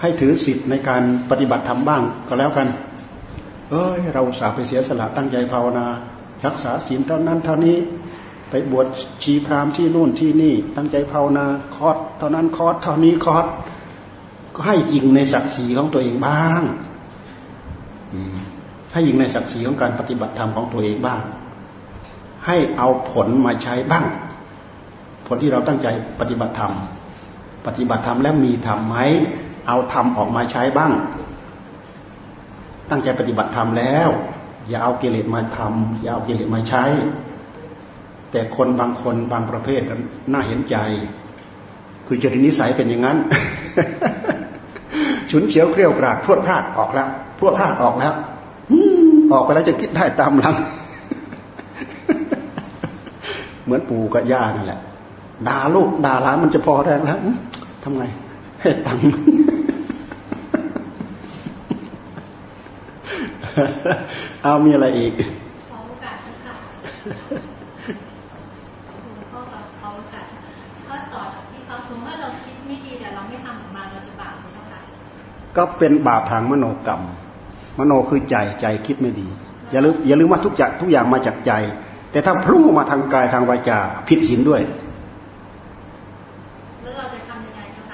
[0.00, 2.68] ให้ถือสิทธิ์ในการปฏิบัติธรรมบ้างก็แล้วกัน
[3.70, 5.86] เอ้ย เราสาไปเสียสละตั้งใจภาวนา
[6.46, 7.76] รักษาศีลเท่านั้นเท่านี้
[8.52, 8.86] ไปบวช
[9.22, 13.46] ชีพราหมณ์ที่นู่นที่นี่ ตั้งใจภาวนาคอร์สเท่านั้นคอร์สเท่านี้คอร์ส
[14.54, 16.62] ก็ให้ยิงในศักดิ์ศรีของตัวเองบ้าง
[18.92, 21.22] ให้ยิงในศักดิ์ศรีของการปฏิบัติธรรมของตัวเองบ้าง
[22.46, 24.06] ให้เอาผลมาใช้บ้าง
[25.26, 25.86] ผลที่เราตั้งใจ
[26.20, 26.72] ปฏิบัติธรรม
[27.66, 28.96] ปฏิบัติธรรมแล้วมีธรรมไหม
[29.68, 30.92] เอาธรรมออกมาใช้บ้าง
[32.90, 34.08] ตั้งใจปฏิบัติธรรมแล้ว
[34.68, 36.84] อย่าเอากิเลสมาทำอย่าเอากิเลสมาใช้
[38.32, 39.80] แต่คนบางคนบางประเภท
[40.32, 40.76] น่าเห็นใจ
[42.06, 43.16] คือจริตนิสัยเป็นอย่างนั้น
[45.30, 48.14] ฉุนเฉียวเกลียวกราดพวดพลาดออกแล้วพวดพลาดออกแล้ว
[49.32, 50.54] ออกไปแล้วจะคิดได้ตามหลัง
[53.64, 54.80] เหมือนปู่กับย่านั่นแหละ
[55.48, 57.18] ด่าลูกด่าหลานมันจะพอแรงแล้ว
[57.82, 58.04] ทำไง
[58.60, 59.04] ให้ตังค์
[64.42, 65.12] เอามีอะไรอีก
[65.70, 66.54] ขอโอกาสค่ะ
[75.56, 77.02] ก็เป็นบาปทางมโนกรรม
[77.78, 79.26] มโนคือใจใจคิดไม่ดี
[79.70, 81.52] อย่าลืมอย่าลืมว่าทุกอย่างทุกอย่างมาจากใจ
[82.12, 84.62] แต่ถ้าพุ่งมาทางกายทางวาจาผิดศีลด้วย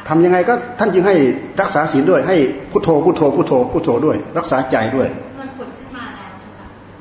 [0.08, 1.14] ทำยังไงก็ท่านจึงให้
[1.60, 2.36] รักษาศีลด้วย ให้
[2.70, 5.08] พุทโธพุทโธพุทโธพุทโธด้วย รักษาใจด้วย
[5.40, 6.30] มันผุดขึ้นมาแล้ว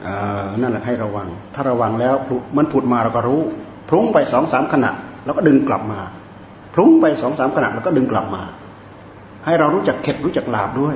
[0.06, 2.16] อ่านั่นแหละให้ระวัง ถ้าระวังแล้ว
[2.58, 3.42] มันผุดมาเราก็รู้
[3.90, 4.92] พุ่งไปสองสามขณะ
[5.26, 6.00] แล้วก็ดึงกลับมา
[6.76, 8.44] พุ่งไปสองสามขณะแล้วก็ดึงกลับมา
[9.48, 10.96] ให้เรารู้จักเข็ดรู้จักหลาบด้วย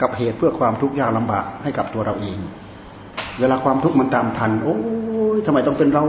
[0.00, 2.38] กับเหตุเพื่อความทุกข์ยากลาบากให้กับตัวเราเอง
[3.40, 4.76] เวลาความทุกข์มันตามทัน โอ้
[5.36, 6.04] ยทำไมต้องเป็นเรา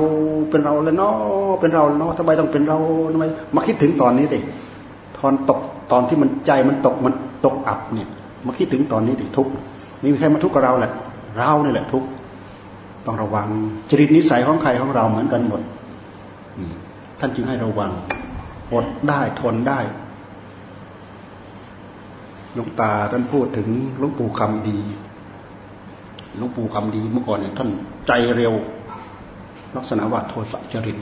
[0.51, 1.15] เป็นเราแล้วเนาะ
[1.59, 2.77] เป็นเราเนาะทำไมต้องเป็นเรา
[3.13, 4.39] ทำไมมาคิดถึงตอนนี้ดิ
[5.17, 5.59] ตอนตก
[5.91, 7.13] ตอนที่มันใจมันตกมัน
[7.45, 8.09] ตกอับเนี่ย
[8.45, 9.51] มาคิดถึงตอนนี้ดิทุกข์
[10.01, 10.91] มีใครมาทุกข์กับเราแหละ
[11.37, 12.07] เราเนี่ยแหละทุกข์
[13.05, 13.47] ต้องระวัง
[13.89, 15.61] จริตนิสัยของใครของเราเหมือนกันหมด
[17.19, 17.91] ท่านจึงให้ระวัง
[18.73, 19.79] อดได้ทนได้
[22.55, 24.79] หลวงตาท่านพูดถึงหลวงปู่คำดี
[26.37, 27.69] หลวงปู่คำดีเมื่อก่อนเนี่ยท่าน
[28.07, 28.53] ใจเร็ว
[29.77, 30.97] ลักษณะว่าโทสะจริต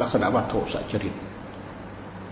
[0.00, 1.14] ลักษณะว่าโทสะจริต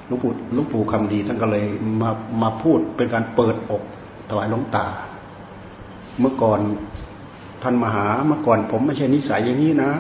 [0.07, 1.65] หลวงปู่หลวงปู่คำดีท่านก็เลย
[2.01, 2.11] มา
[2.43, 3.83] มาพูดเป็นการเปิดอก
[4.29, 4.87] ถวายหลวงตา
[6.21, 6.61] เมื่อก่อน
[7.63, 9.91] ท่านมหาเมื่อก่อน ผมไม่ใช่นิสัยอย่างนี้นะ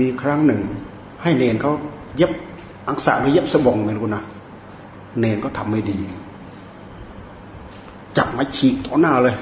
[0.00, 0.62] มีครั้งหนึ่ง
[1.22, 1.72] ให้เนนเขา
[2.16, 2.32] เย็บ
[2.88, 4.22] อังสะหรือเย็บสบงไม่รู้นะ
[5.18, 5.98] เนนก็ทำไม่ดี
[8.16, 9.34] จับมาฉีกต่อหน้าเลย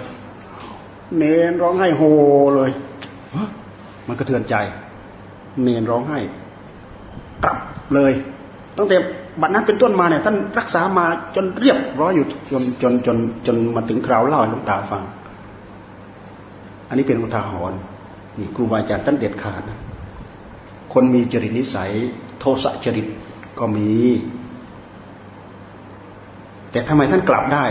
[1.18, 2.02] เนนร้องไห้โฮ
[2.56, 2.70] เลย
[4.06, 4.54] มันกระเทือนใจ
[5.62, 6.18] เนนร้องไห้
[7.44, 7.58] กลับ
[7.94, 8.12] เลย
[8.76, 8.96] ตั้งแต่
[9.40, 15.02] บัดนั้นเป็นต้นมาเนี่ยท่านรักษามาจนเรียบร้อยอยู่จนจนจนจนมาถึงคราวเล่าให้ลูกตาฟัง
[16.88, 17.78] อันนี้เป็นอุทาหรณ์
[18.38, 19.78] นี่ครูบาอาจารย์ท่านเด็ดขาดนะ
[20.92, 21.90] คนมีจริตนิสัย
[22.38, 23.06] โทสะจริต
[23.58, 23.92] ก็มี
[26.70, 27.64] แต่ทำไมท่านกลับได้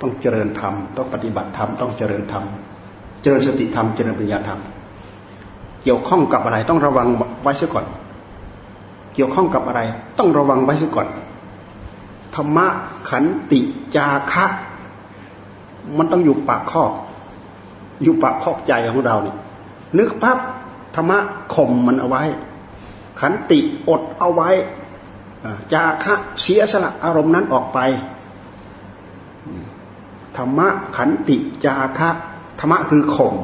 [0.00, 2.44] ต้องเจริญธรรม ต้องปฏิบัติธรรม ต้องเจริญธรรม
[3.22, 4.60] เจริญสติธรรม เจริญปัญญาธรรม
[5.82, 7.08] เกี่ยวข้องกับอะไรต้องระวัง
[7.42, 7.86] ไว้เสียก่อน
[9.14, 9.80] เกี่ยวข้องกับอะไร
[10.18, 11.08] ต้องระวังไว้เสียก่อน
[12.34, 12.66] ธรรมะ
[13.08, 13.60] ขันติ
[13.96, 14.44] จาคะ
[15.98, 16.84] มันต้องอยู่ปากข้อ
[18.02, 19.36] อยู่ปากคอกใจของเราเนี่ย
[19.98, 20.38] นึกปั๊บ
[20.94, 21.18] ธรรมะ
[21.54, 22.22] ข่มมันเอาไว้
[23.20, 24.50] ขันติอดเอาไว้
[25.72, 27.78] จาคะเสียสละอารมณ์นั้นออกไป
[30.36, 32.10] ธรรมะขันติจาคะ
[32.60, 33.34] ธรรมะคือข่ม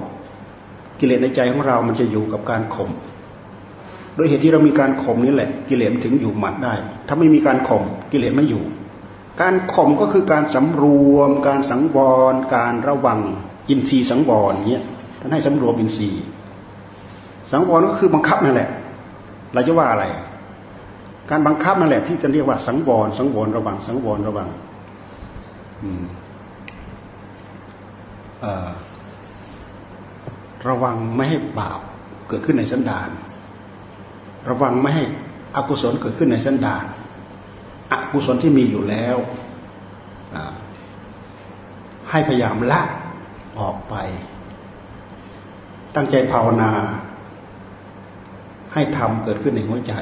[0.98, 2.90] กิเลสในใจของเรามันจะอยู่กับการข่ม
[4.14, 6.74] โดยเหตุที่เรามีการข่มนี่แหละ กิเลสถึงอยู่หมัดได้
[7.06, 7.82] ถ้าไม่มีการข่ม
[8.12, 8.62] กิเลสไม่อยู่
[9.40, 11.98] การข่มก็คือการสำรวม การสังว
[12.32, 13.20] ร การระวัง
[13.68, 14.85] อินทรีย์สังวรเนี้ย
[15.20, 16.22] ท่านให้สำรวมอินทรีย์
[17.52, 18.70] สังวรก็คือบังคับนั่นแหละ
[19.55, 20.05] เราจะว่าอะไร
[21.31, 24.49] การบังคับนั่นแหละที่จะเรียกว่าสังวรสังวรระวังสังวรระวัง
[30.69, 31.81] ระวังไม่ให้บาป
[32.29, 33.11] เกิดขึ้นในสันดาน
[34.49, 35.05] ระวังไม่ให้
[35.57, 36.85] อกุศลเกิดขึ้นในสันดาน
[37.93, 39.17] อกุศลที่มีอยู่แล้ว
[42.11, 42.81] ให้พยายามละ
[43.61, 43.95] ออกไป
[45.95, 46.71] ตั้งใจภาวนา
[48.74, 49.94] ให้ธรรมเกิดขึ้นในหัวใจ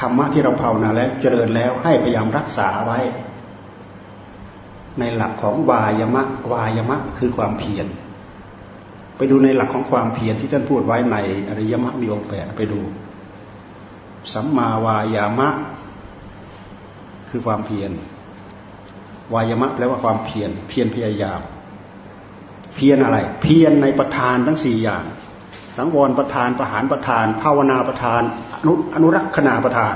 [0.00, 3.00] ธรรมะที่เราภาวนาแล้วเจริญแล้วให้พยายามรักษาไว้
[4.98, 7.86] ในหลักของวายมะวายมะคือความเพียร
[9.16, 11.16] ไปดูในหลักของความเพียรที่ท่านพูดไว้ใน
[11.48, 12.80] อริยมรรคมีองค์แปดไปดู
[14.32, 15.48] สัมมาวายามะ
[17.30, 17.90] คือความเพียร
[19.34, 21.40] วายมะแปลว่าความเพียรเพียรพยายาม
[22.74, 25.04] เพียรอะไร เพียรในประธานทั้งสี่อย่าง
[25.76, 28.22] สังวรประธานประหารประธาน ภาวนาประธาน
[28.54, 29.94] อนุอนุรักษณาประธาน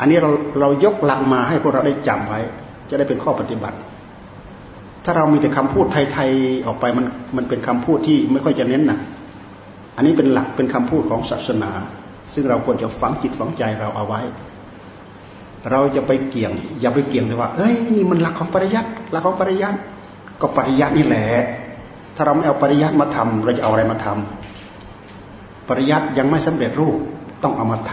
[0.00, 2.40] อันนี้เราเรายกหลักมาให้พวกเราได้จำไว้
[2.88, 3.78] จะได้เป็นข้อปฏิบัติ
[5.04, 9.00] ถ้าเรามีแต่คำพูดไทยๆออกไปมันมันเป็นคำพูดที่ไม่ค่อยจะเน้นหนัก
[9.96, 11.70] อันนี้เป็นหลักเป็นคำพูดของศาสนา
[12.34, 14.20] ซึ่งเราควรจะฝังจิตฝังใจเราเอาไว้
[15.70, 19.78] เราจะไปเกี่ยง อย่าไปเกี่ยงแต่ว่าเฮ้ยนี่มันหลักของปริยัติหลักของปริยัติ
[20.40, 21.26] ก็ปริยัตินี่แหละ
[22.16, 24.53] ถ้าเราไม่เอาปริยัติมาทำเราจะเอาอะไรมาทำ
[25.68, 26.98] ปริยัติยังไม่สำเร็จรูป
[27.42, 27.92] ต้องเอามาท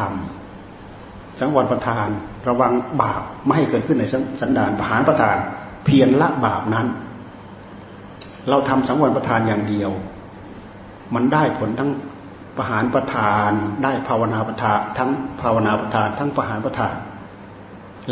[0.70, 2.08] ำสังวรประทาน
[2.48, 4.04] ระวังบาปไม่ให้เกิดขึ้นใน
[4.42, 5.38] สันดานประหารประทาน
[5.86, 6.88] เพียรละบาปนั้น
[8.50, 9.92] เราทำสังวรประทานอย่างเดียว
[11.16, 11.92] มันได้ผลทั้ง
[12.58, 13.52] ประหารประทาน
[13.84, 15.10] ได้ภาวนาประทานทั้ง
[15.42, 16.96] ภาวนาประทาน ทั้งประหารประทาน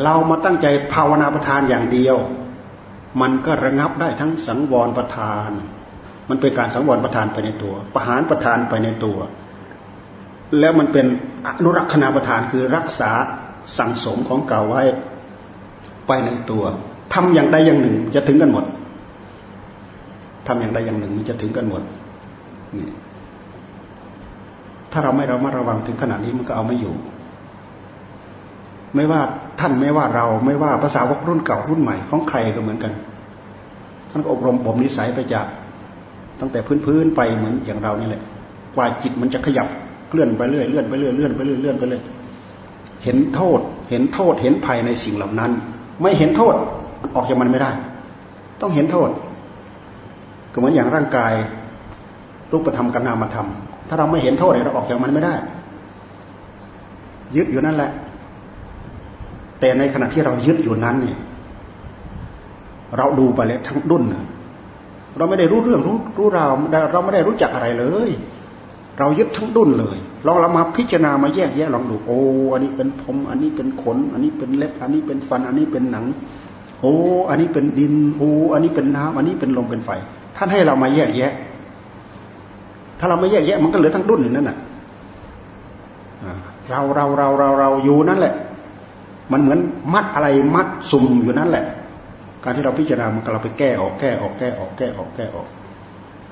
[0.03, 2.17] เรามาตั้งใจภาวนาประทานอย่างเดียว
[3.21, 5.49] มันก็ระงับได้ทั้งสังวรประทาน
[6.29, 9.17] มันเป็นการสังวรประทานไปในตัว ประหารประทานไปในตัว
[10.59, 11.05] แล้วมันเป็น
[11.47, 13.11] อนุรักษณาประทานคือรักษา
[13.77, 14.83] สั่งสมของเก่าไว้
[16.07, 16.63] ไปในตัว
[17.13, 18.65] ทำอย่างใดอย่างหนึ่งจะถึงกันหมด
[20.47, 21.81] ทำอย่างใดอย่างหนึ่งจะถึงกันหมด
[22.75, 22.87] นี่
[24.91, 26.93] ถ้าเราไม่ระมัดระวังถึงขนาดนี้มันก็เอาไม่อยู่
[28.95, 29.21] ไม่ว่า
[29.59, 32.93] ท่านไม่ว่าเราไม่ว่าภาษาวกรุ่นเก่ารุ่นใหม่ของใครก็เหมือนกัน
[34.09, 35.45] ท่านก็อบรมบ่มนิสัยไปจาก
[36.39, 38.21] ตั้งแต่พื้นๆไปเหมือนอย่างเรานี่แหละ
[38.75, 39.67] กว่าจิตมันจะขยับ
[40.09, 42.03] เคลื่อนไปเรื่อยเลื่อนไปเรื่อยเลื่อนไปเรื่อยเลื่อนไปเรื่อย
[43.03, 45.51] เห็นโทษ เห็นโทษเห็นภัยในสิ่งเหล่านั้น
[46.01, 46.55] ไม่เห็นโทษ
[47.15, 47.71] ออกจากมันไม่ได้
[48.61, 49.09] ต้องเห็นโทษ
[50.51, 51.33] ก็เหมือนอย่างร่างกาย
[52.51, 53.47] รูปธรรมกับนามธรรม
[53.87, 55.35] ถ้าเราไม่เห็นโทษเราออกจากมันไม่ได้
[57.35, 57.91] ยึดอยู่นั่นแหละ
[59.59, 61.17] แต่ในขณะที่เรายึดอยู่นั้นเนี่ย
[62.97, 64.03] เราดูไปแล้วทั้งดุน
[65.17, 66.51] เราไม่ได้รู้เรื่องรู้รู้ราว
[66.91, 68.09] เราไม่ได้รู้จักอะไรเลย
[68.99, 72.19] เรายึดทั้งดุนเลยลองเรามาพิจารณามาแยกแยะลองดูโอ้
[72.53, 76.05] อันนี้เป็นผม อันนี้เป็นขน อันนี้เป็นเล็บ อันนี้เป็นฟัน อันนี้เป็นหนัง
[76.81, 76.93] โอ้
[77.29, 79.89] อันนี้เป็นดินโอ้อันนี้เป็นน้ำอันนี้เป็นลมเป็นไฟ
[80.35, 81.33] ท่านให้เรามาแยกแยะ
[82.99, 84.57] ถ้าเราไม่แยกแยะ มันก็เหลือทั้งดุนอยู่นั่นน่ะ
[86.69, 88.33] เราเราเราเราเราอยู่นั่นแหละ
[89.31, 89.59] มันเหมือน
[89.93, 91.65] มัดอะไรมัดสุ่มอยู่นั่นแหละ
[92.43, 95.47] การที่เราพิจารณามันก็เราไปแก้ออกแก้ออกแก้ออกแก้ออกแก้ออก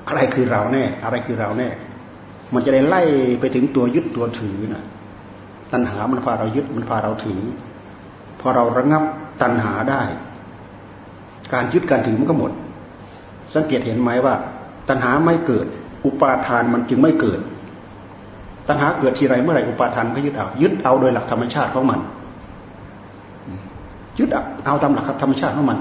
[0.08, 1.68] อะไรคือเราแน่ อะไรคือเราแน่
[2.54, 3.02] มันจะได้ไล่
[3.40, 4.84] ไปถึงตัวยึดตัวถือน่ะ
[5.72, 7.40] ตัณหามันพาเรายึดมันพาเราถือ
[8.40, 9.02] พอเราระงับ
[9.42, 10.02] ตัณหาได้
[11.52, 12.52] การยึดการถือมันก็หมด
[13.54, 14.34] สังเกตเห็นไหมว่า
[14.88, 15.66] ตัณหาไม่เกิด
[16.04, 17.40] อุปาทานมันจึงไม่เกิด
[18.68, 22.00] ตัณหาเกิดทีไรเมื่อไหร่อุปาทานก็ยึดเอา ยึดเอาโดยหลักธรรมชาติของมัน
[24.18, 24.28] ยึด
[24.64, 25.78] เอาตามหลักธรรมชาติของมัน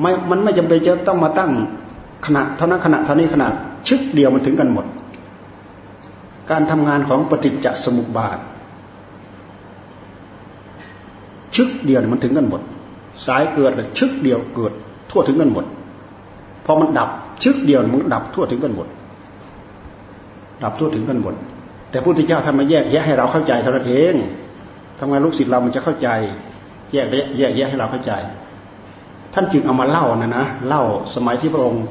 [0.00, 1.50] ไม่มันไม่จำเป็นจะต้องมาตั้ง
[2.26, 3.52] ขณะเท่านั้นขณะเท่านี้ขนาด
[3.88, 4.86] ชึกเดียวมันถึงกันหมด
[6.52, 8.38] การทำงานของปฏิจจสมุปบาท
[11.56, 12.60] ชึกเดียวมันถึงกันหมด
[13.26, 14.72] สายเกิดชึกเดียวเกิด
[15.10, 15.64] ทั่วถึงกันหมด
[16.66, 17.08] พอมันดับ
[17.42, 18.88] ชึกเดียวมันดับทั่วถึงกันหมด
[20.62, 21.34] ดับทั่วถึงกันหมด
[21.90, 24.14] แต่พุทธเจ้าท่านมาแยกแยะให้เราเข้าใจเท่านั้นเอง
[24.98, 26.08] ทำไงลูกศิษย์เรามันจะเข้าใจ
[26.92, 27.06] แยก
[27.38, 28.12] แยะแยกให้เราเข้าใจ
[29.34, 30.82] ท่านจึงเอามาเล่านะนะเล่า
[31.14, 31.84] สมัยที่พระองค์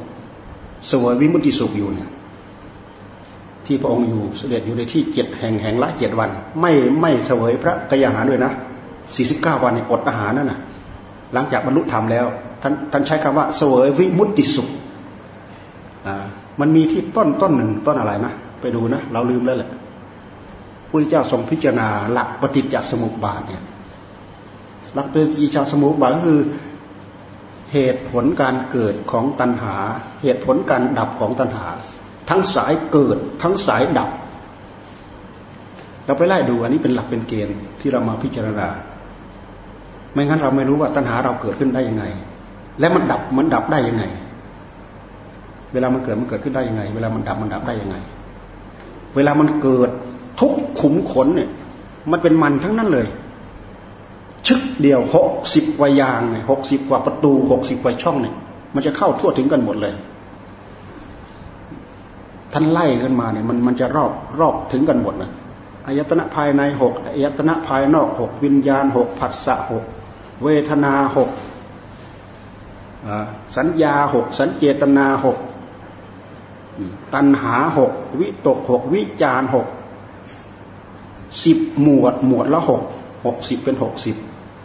[0.92, 2.10] สวยวิมุติสุขอยู่เนี่ย
[3.66, 6.30] ที่พระองค์อยู่เสด็จอยู่ในที่เจ็ดแห่งแห่งละเจ็ดวัน
[6.62, 8.52] ไม่ไม่เสวยพระกยาหารด้วยนะ
[9.16, 10.60] สี่สิบเก้าวันเนี่ยอดอาหารนั่นนะ
[11.34, 12.26] หลังจากบรรลุธรรมแล้ว
[12.62, 14.68] ท่านท่านใช้คำว่าเสวยวิมุตติสุข
[16.08, 16.16] อ่า
[16.60, 19.70] มันมีที่ต้นต้นหนึ่งต้นอะไรนะไปดูนะเราลืมแล้วแหละ
[20.90, 23.64] พระเจ้าทรงพิจารณาหลักปฏิจจสมุปบาทเนี่ย
[24.94, 26.42] หลักปฏิจจสมุปบาทก็คือ
[27.74, 29.76] เหตุผลการเกิดของตัณหา
[30.22, 31.68] เหตุผลการดับของตัณหา
[32.30, 34.10] ทั้งสายเกิด ทั้งสายดับ
[36.06, 38.68] เราไปไล่ดูอันนี้เป็นหลักเป็นเกณฑ์ที่เรามาพิจารณา
[40.14, 42.06] ไม่งั้นเราไม่รู้ว่าตัณหาเราเกิดขึ้นได้ยังไง
[42.80, 44.04] และมันดับมันดับได้ยังไง
[45.74, 47.98] เวลามันเกิดมันเกิดขึ้นได้ยังไง เวลามันดับมันดับได้ยังไง
[49.16, 49.90] เวลามันเกิด
[50.40, 51.50] ทุกขุมขนเนี่ย
[52.12, 53.08] มันเป็นมันทั้งนั้นเลย
[54.48, 58.36] ชึกเดียวหกสิบกว่ายางเนี่ยหกสิบกว่าประตูหกสิบกว่าช่องเนี่ย
[58.76, 59.94] มันจะเข้าทั่วถึงกันหมดเลย
[62.54, 65.32] ท่านไล่ขึ้นมาเนี่ยมันมันจะรอบรอบถึงกันหมดนะ
[65.86, 69.84] อายตนะภายในหกอายตนะภายนอกหกวิญญาณหกผัสสะหก
[70.44, 71.30] เวทนาหก
[73.58, 75.38] สัญญาหกสัญเจตนาหก
[77.14, 79.68] ตัณหาหกวิตกหกวิจารหก
[81.46, 82.82] สิบหมวดหมวดละหก
[83.26, 84.16] หกสิบเป็นหกสิบ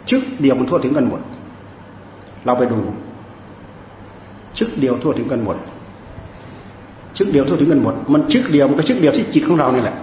[0.09, 1.21] ชึกเดียวมันทั่วถึงกันหมด
[2.45, 2.79] เราไปดู
[4.57, 5.57] ชึกเดียวทั่วถึงกันหมด
[7.17, 9.97] ชึกเดียวทั่วถึงกันหมด มันชึกเดียวมันก็ชึกเดียวที่จิตของเราเนี่ยแหละ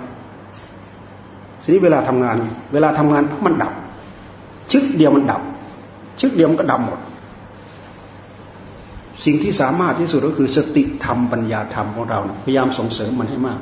[1.63, 2.37] ทีนี้เวลาทำงาน
[2.73, 3.73] เวลาทำงานมันดับ
[4.73, 5.43] ชึกเดียวมันดับ
[6.21, 6.99] ชึกเดียวมันก็ดับหมด
[9.25, 13.61] สิ่งที่สามารถที่สุดก็คือสติธรรมปัญญาธรรมของเรา พยายามส่งเสริมมันให้มาก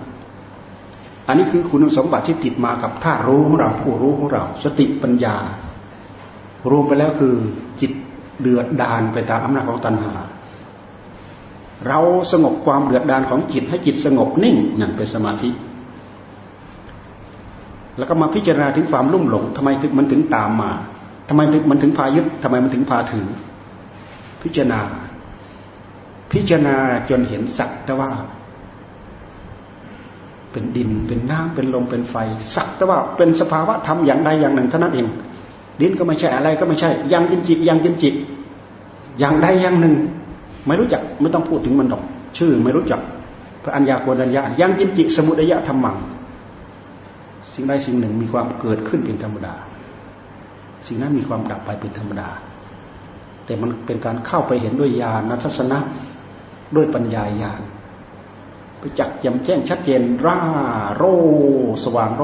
[1.26, 5.36] อันนี้คือคุณสมบัติที่ติดมากับท่ารู้ของเราผู้รู้ของเรา สติปัญญา
[6.70, 7.34] รวมไปแล้วคือ
[7.80, 7.92] จิต
[8.40, 10.14] เดือดดานไปตามอำนาจของตัณหา
[11.86, 12.00] เรา
[12.32, 15.50] สงบความเดือดดานของจิตให้จิตสงบนิ่งนั่นเป็นสมาธิ
[17.98, 20.70] แล้วก็มาพิจารณาถึงความลุ่มหลงทำไมถึงมันถึงตามมา
[21.28, 21.40] ทำไม
[21.70, 23.26] มันถึงพายึดทำไมมันถึงพาถือ
[24.42, 24.80] พิจารณา
[26.32, 26.76] พิจารณา
[27.10, 28.10] จนเห็นสักแต่ว่า
[30.52, 32.16] เป็นดินเป็นน้ำเป็นลมเป็นไฟ
[32.54, 35.06] สักแต่ว่าเป็นสภาวะธรรมอย่างใดอย่างหนึ่งเท่านั้นเอง
[35.80, 38.14] ดินก็ไม่ใช่อะไรก็ไม่ใช่ ยังจินจิตยังจินจิต
[39.18, 39.94] อย่างใดอย่างหนึ่ง
[40.66, 42.02] ไม่รู้จักไม่ต้องพูดถึงมันดอก
[42.38, 43.00] ชื่อ ไม่รู้จัก
[43.62, 45.96] พระอัญญาโกณัญญายังจินจิสมุทัยธรรมัง
[47.52, 49.54] สิ่งใดสิ่งหนึ่งมีความเกิดขึ้นเป็นธรรมดา
[50.86, 52.28] สิ่งนั้นมีความดับไปเป็นธรรมดา
[53.44, 55.78] แต่มันเป็นการเข้าไปเห็นด้วยญาณทัศนะ
[56.76, 57.60] ด้วยปัญญาญาณ
[58.78, 60.38] ไปจักแจ่มแจ้งชัดเจนร่า
[60.96, 61.02] โร
[61.84, 62.22] สว่างโร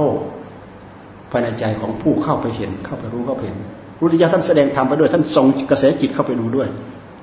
[1.31, 3.59] ภายในใจของผู้เข้าไปเห็นเข้าไปรู้เข้าไปเห็น
[4.01, 6.69] รุติยาท่านแสดงธรรมไปด้วยท่านส่งกระแสจิตเข้าไปดูด้วย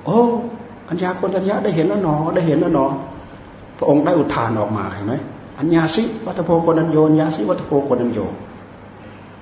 [0.04, 0.20] โอ้
[0.88, 2.86] อัญญาคนัญญาได้เห็นแล้วหนอได้เห็นแล้วหนอ
[3.78, 5.14] พระองค์ได้อุทานออกมาเห็นไหม
[5.58, 8.20] อัญญาสิวัตโพโกนัญโยญญาสิวัตโพโกนัญโย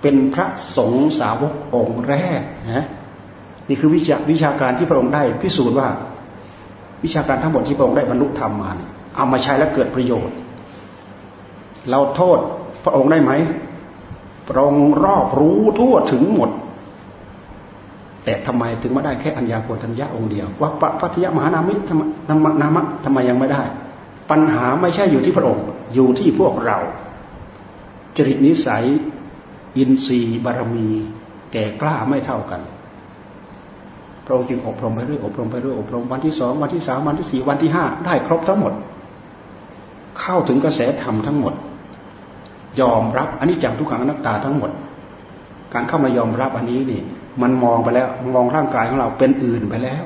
[0.03, 2.41] เป็นพระสงฆ์สาวกองค์แรก
[2.75, 2.87] นะ
[3.69, 5.89] นี่คือวิชาวิชาการที่พระองค์ได้พิสูจน์ว่า
[7.05, 8.71] วิชาการทั้งหมดที่พระองค์ได้บรรลุธรรมมา
[9.17, 10.37] เอามาใช้แล้วเกิดประโยชน์
[11.91, 12.39] เราโทษ
[12.85, 13.33] พระองค์ได้ไหม
[14.49, 16.51] พระองค์รอบรู้ทั่วถึงหมด
[18.25, 21.99] แต่ทำไมถึงไม่ได้แค่อัญญาโกฏัญญาองค์เดียวว่าปัทยมหานามิธรร
[22.45, 23.63] มนามะทำไมยังไม่ได้
[24.31, 26.79] ปัญหาไม่ใช่อยู่ที่พระองค์ อยู่ที่พวกเรา
[28.17, 28.85] จริตนิสัย
[29.77, 30.89] อินทรีย์บารมี
[31.53, 32.61] แก่กล้าไม่เท่ากัน
[34.25, 38.73] พระองค์จึงอบรมไปเรื่อยอบรมไปเรื่อยอบรมวันที่สองวันที่สามวันที่สี่วันที่ห้าได้ครบทั้งหมด
[40.21, 41.55] เข้าถึงกระแสธรรมทั้งหมด
[42.81, 44.71] ยอมรับอันนี้จังทุกขังอนัตตาทั้งหมด
[45.75, 47.03] การเข้ามายอมรับอันนี้นี่
[47.43, 50.05] มันมองไปแล้วมองร่างกายของเราเป็นอื่นไปแล้ว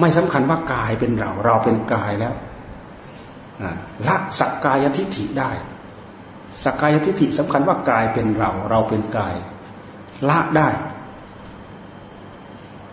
[0.00, 2.34] ไม่สำคัญว่ากายเป็นเรา เราเป็นกายแล้ว
[4.08, 5.50] ละสักกายทิฏฐิได้
[6.64, 9.34] สักกายทิฏฐิสำคัญว่ากายเป็นเรา เราเป็นกาย
[10.28, 10.68] ละได้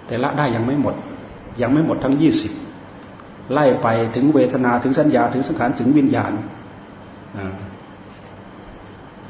[0.07, 0.95] แต่ละได้ยังไม่หมด
[1.61, 2.51] ยังไม่หมดทั้งยี่สิบ
[3.53, 6.31] ไล่ไปถึงเวทนาถึงสัญญาถึงสังขารถึงวิญญาณ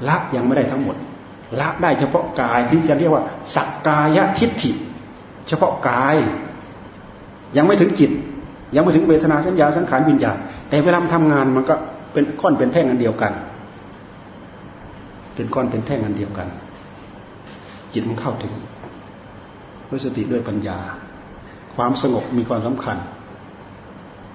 [0.08, 0.98] ละยังไม่ได้ทั้งหมด
[1.62, 3.24] ละได้เฉพาะกายที่จะเรียกว่า
[3.56, 4.72] สักกายทิฏฐิ
[5.48, 6.16] เฉพาะกาย
[7.58, 8.12] ยังไม่ถึงจิต
[8.76, 10.38] ยังไม่ถึงเวทนาสัญญาสังขารวิญญาณ
[10.70, 11.76] แต่เวลาทำงานมันก็
[12.14, 13.32] เป็นก้อนเป็นแท่งอันเดียวกัน
[15.36, 16.48] เป็นก้อนเป็นแท่งอันเดียวกัน
[17.94, 18.54] จิตมันเข้าถึง
[19.90, 20.80] ด้วยสติด้วยปัญญา
[21.76, 22.98] ความสงบมีความสำคัญ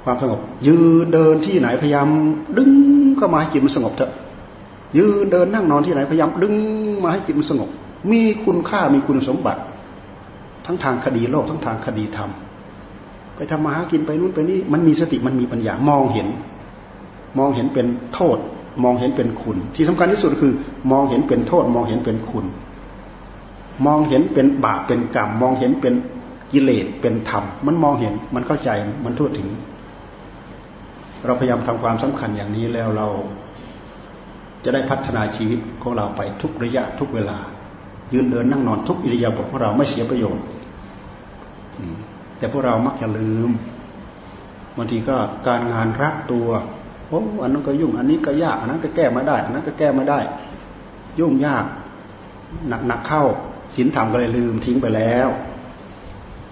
[0.04, 2.08] ความสงบยืนเดินที่ไหนพยายาม
[2.58, 2.72] ดึง
[3.16, 4.12] เข้ามาให้จิตมันสงบเถอะ
[4.96, 6.54] ยืนเดินนั่งนอนที่ไหนพยายามดึง
[7.02, 7.68] มาให้จิตมันสงบ
[8.10, 9.62] มีคุณค่ามีคุณสมบัติ
[10.66, 12.30] ทั้งทางคดีโลกทั้งทางคดีธรรม
[13.36, 16.28] ไปทำมาหากินไปนู่นไปนี่มันมีสติมันมีปัญญามองเห็น
[17.38, 18.38] มองเห็นเป็นโทษ
[18.84, 20.52] มองเห็นเป็นคุณ ที่สำคัญที่สุดคือ
[20.92, 22.46] มองเห็นเป็นโทษ มองเห็นเป็นคุณ
[23.86, 25.94] มองเห็นเป็นบาปเป็นกรรม มองเห็นเป็น
[26.52, 28.70] กิเลสเป็นธรรม มันมองเห็นมันเข้าใจ
[29.04, 29.48] มันทั่วถึง
[31.26, 33.06] เราพยายามทำความสำคัญอย่างนี้แล้วเรา
[34.68, 37.38] จะได้พัฒนาชีวิตของเราไปทุกระยะทุกเวลา
[38.12, 40.44] ยืนเดินนั่งนอนทุกอิริยาบถของเราไม่เสียประโยชน์
[42.38, 43.50] แต่พวกเรามักจะลืม
[44.76, 45.16] บางทีก็
[45.46, 46.48] การงานรักตัว
[47.08, 50.18] โอ้อันนั้นก็ยุ่ง อันนี้ก็ยาก อันนั้นก็แก้ม่ได้ อันนั้นก็แก้ไม่ได้
[51.18, 51.64] ยุ่งยาก
[52.68, 53.24] หนักหนักเข้า
[53.74, 55.28] ศีลธรรมก็เลยลืมทิ้งไปแล้ว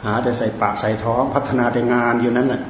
[0.05, 2.63] หาแต่ใส่ปากใส่ท้อง พัฒนาแต่งานอยู่นั้นแหละ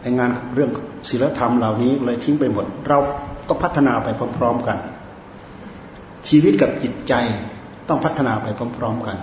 [0.00, 0.70] ไองานเรื่อง
[1.08, 2.98] ศีลธรรมเหล่านี้เลยทิ้งไปหมด เรา
[3.48, 4.78] ต้องพัฒนาไปพร้อมๆกัน
[6.28, 7.14] ชีวิตกับจิตใจ
[7.88, 8.46] ต้องพัฒนาไป
[8.78, 9.16] พร้อมๆกัน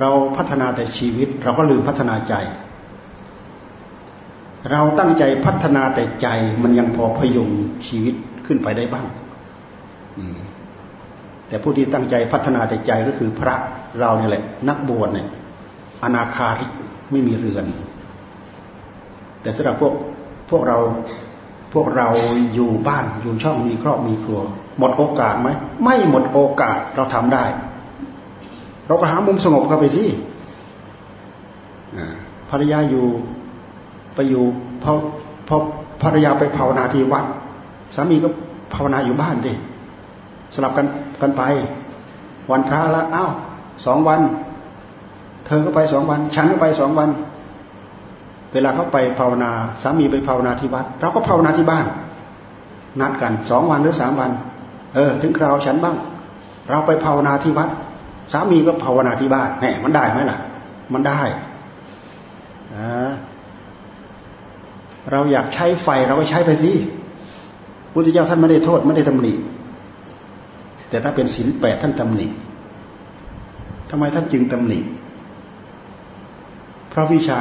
[0.00, 2.34] เราพัฒนาแต่ชีวิต เราก็ลืมพัฒนาใจ
[4.70, 6.28] เราตั้งใจพัฒนาแต่ใจ
[6.62, 7.50] มันยังพอพยุง
[7.88, 8.14] ชีวิต
[8.46, 9.06] ขึ้นไปได้บ้าง
[11.48, 13.54] แต่ผู้ที่ตั้งใจพัฒนาแต่ใจก็คือพระ
[14.00, 15.28] เราเนี่ยแหละ นักบวชเนี่ย
[16.04, 16.72] อนาคาริก
[17.10, 17.66] ไม่มีเรือน
[19.42, 19.94] แต่สำหรับพวก
[20.50, 20.78] พวกเรา
[21.78, 22.08] วกเรา
[22.54, 24.40] อยู่บ้านอยู่ช่องมีครอบมีครัว
[24.78, 25.48] หมดโอกาสไหม
[25.82, 27.44] ไม่หมดโอกาสเราทำได้
[28.86, 30.04] เราก็หามุมสงบเข้าไปสิ
[32.50, 33.06] ภรรยาอยู่
[34.14, 34.44] ไปอยู่
[34.82, 34.92] พอ
[35.48, 35.56] พอ
[36.02, 37.24] ภรรยาไปภาวนาที่วัด
[37.94, 38.28] สามีก็
[38.74, 39.52] ภาวนาอยู่บ้านดิ
[40.54, 40.86] สลับกัน
[41.22, 41.42] กันไป
[42.50, 43.32] วันพระล้วอ้าว
[43.86, 44.20] สองวัน
[45.46, 47.08] เธอก็ไปสองวัน ฉันก็ไปสองวัน
[48.52, 49.50] เวลาเขาไปภาวนา
[49.82, 51.86] สามีไปภาวนาที่วัดเราก็ภาวนาที่บ้าน
[53.00, 54.30] นัดกันสองวันหรือสามวัน
[54.94, 55.96] เออ ถึงคราวฉันบ้าง
[56.70, 57.68] เราไปภาวนาที่วัด
[58.32, 60.38] สามีก็ภาวนาที่บ้านแหมมันได้ไหมล่ะ
[60.92, 61.20] มันได้
[65.10, 66.72] เราอยากใช้ไฟเราก็ใช้ไปสิ
[67.92, 69.32] พุทธเจ้าท่านไม่ได้โทษไม่ได้ตำหนิ
[70.88, 72.26] แต่ถ้าเป็นศีลแปดท่านตำหนิ
[73.90, 74.78] ทำไมท่านจึงตำหนิ
[76.90, 77.38] เพราะวิชา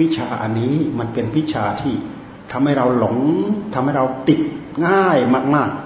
[0.00, 1.94] วิชาอันนี้มันเป็นวิชาที่
[2.52, 3.16] ทำให้เราหลง
[3.74, 4.40] ทำให้เราติด
[4.86, 5.18] ง่าย
[5.54, 5.78] มากๆ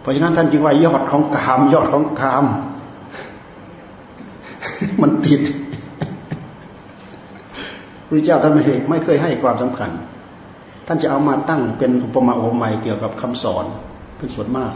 [0.00, 2.44] เพราะฉะนั้นท่านจึงว่ายอดของกาม ยอดของกาม
[5.02, 5.42] มันติด
[8.06, 9.90] พระเจ้าท่านไม่ไม่เคยให้ความสำคัญ
[10.86, 13.64] ท่านจะเอามาตั้งเป็นอุปมาอุปไมยเกี่ยวกับคำสอน
[14.16, 14.72] เป็นส่วนมาก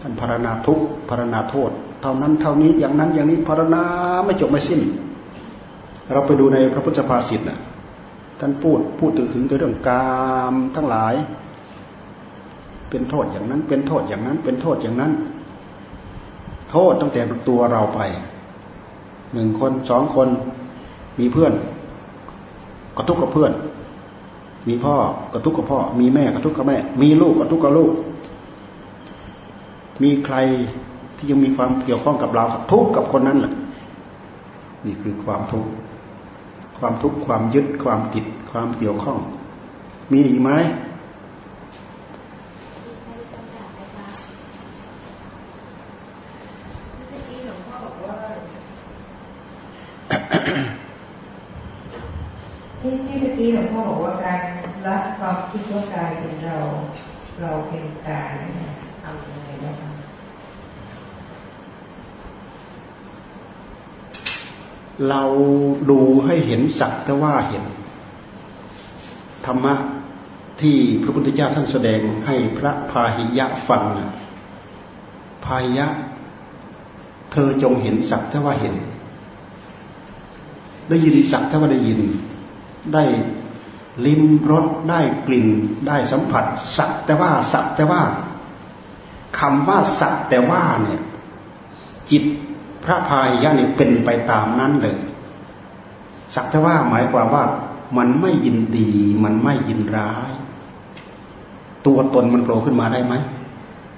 [0.00, 1.70] ท่านพารณาทุกพารณาโทษ
[2.02, 3.82] เท่านั้นเท่านี้อย่างนั้นอย่างนี้พารณา
[4.24, 4.80] ไม่จบไม่สิ้น
[6.12, 7.58] เราไปดูในพระพุทธภาษิตนะ
[8.40, 10.10] ท่านพูดพูดถึงถึงเรื่องกา
[10.52, 11.14] มทั้งหลาย
[12.90, 15.12] เป็นโทษอย่างนั้น เป็นโทษอย่างนั้น เป็นโทษอย่างนั้น
[16.70, 18.00] โทษตั้งแต่ตัวเราไป
[19.32, 20.28] หนึ่งคนสองคน
[21.18, 21.52] มีเพื่อน
[22.96, 23.52] ก็ทุกกับเพื่อน
[24.68, 24.94] มีพ่อ
[25.32, 27.92] ก็ทุกกับพ่อ มีแม่ก็ทุกกับแม่ มีลูกก็ทุกกับลูก
[30.02, 30.36] มีใคร
[31.16, 33.52] ที่ยังมีความเกี่ยวข้องกับเราทุกกับคนนั้นแหละ
[34.86, 35.70] นี่คือความทุกข์
[36.80, 39.18] ความทุกข์ความยึดความติดความเกี่ยวข้อง
[40.12, 40.50] มีอีกไหม
[52.80, 54.40] ที่ที่เมื่อกี้หลวงพ่อบอกว่าการ
[54.86, 56.58] ละความคิดว่ากายเป็นเรา
[57.40, 58.32] เราเป็นกาย
[59.02, 59.76] ทำยังไงบ้าง
[65.08, 65.22] เรา
[65.90, 67.64] ดูให้เห็นสักแต่ว่าเห็น
[69.46, 69.74] ธรรมะ
[70.60, 73.84] ที่พระพุทธเจ้าท่านแสดงให้พระพาหิยะฟัง
[75.44, 75.86] พาหิยะ
[77.32, 78.74] เธอจงเห็นสักแต่ว่าเห็น
[80.88, 82.00] ได้ยินสักแต่ว่าได้ยิน
[82.94, 83.04] ได้
[84.06, 85.48] ลิ้มรสได้กลิ่น
[85.86, 86.44] ได้สัมผัส
[86.76, 88.02] สักแต่ว่าสักแต่ว่า
[89.38, 91.00] คำว่าสักแต่ว่าเนี่ย
[92.10, 92.24] จิต
[92.84, 94.96] พระพายยะนี่เป็นไปตามนั้นเลย
[96.34, 97.44] สักแต่ว่าหมายความว่า
[97.98, 98.90] มันไม่ยินดี
[99.24, 100.30] มันไม่ยินร้าย
[101.86, 103.14] ตัวตนมันโผล่ขึ้นมาได้ไหม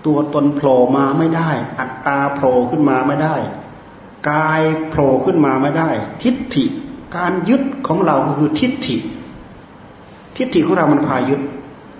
[0.06, 3.34] ตัวตนโผล่มาไม่ได้ อัตตาโผล่ขึ้นมาไม่ได้
[4.30, 5.90] กายโผล่ขึ้นมาไม่ได้
[6.22, 6.64] ทิฏฐิ
[7.16, 8.96] การยึดของเราก็คือทิฏฐิ
[10.36, 11.40] ทิฏฐิของเรามันพายึด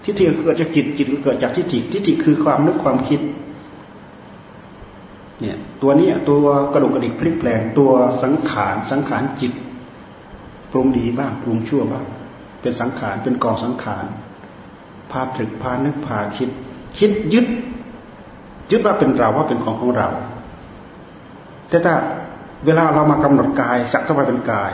[0.04, 3.20] ทิฏฐิเกิดจากจิตจิตเกิดจากทิฏฐิทิฏฐิคือความนึกความคิด
[5.42, 7.90] เนี่ยตัวนี้ตัวกระดูกกระดิกพลิกแปลงตัว
[8.22, 9.52] สังขารสังขารจิต
[10.72, 12.06] ปรุงดีบ้างปรุงชั่วบ้าง
[12.62, 14.04] เป็นสังขารเป็นกองสังขาร
[15.10, 16.48] พาตรึกพานึกพาคิด
[16.98, 17.46] คิดยึด
[18.70, 20.08] ยึดว่าเป็นเราว่าเป็นของของเรา
[21.68, 21.94] แต่ถ้า
[22.66, 24.72] เวลาเรามากำหนดกาย สักเท่าไรเป็นกาย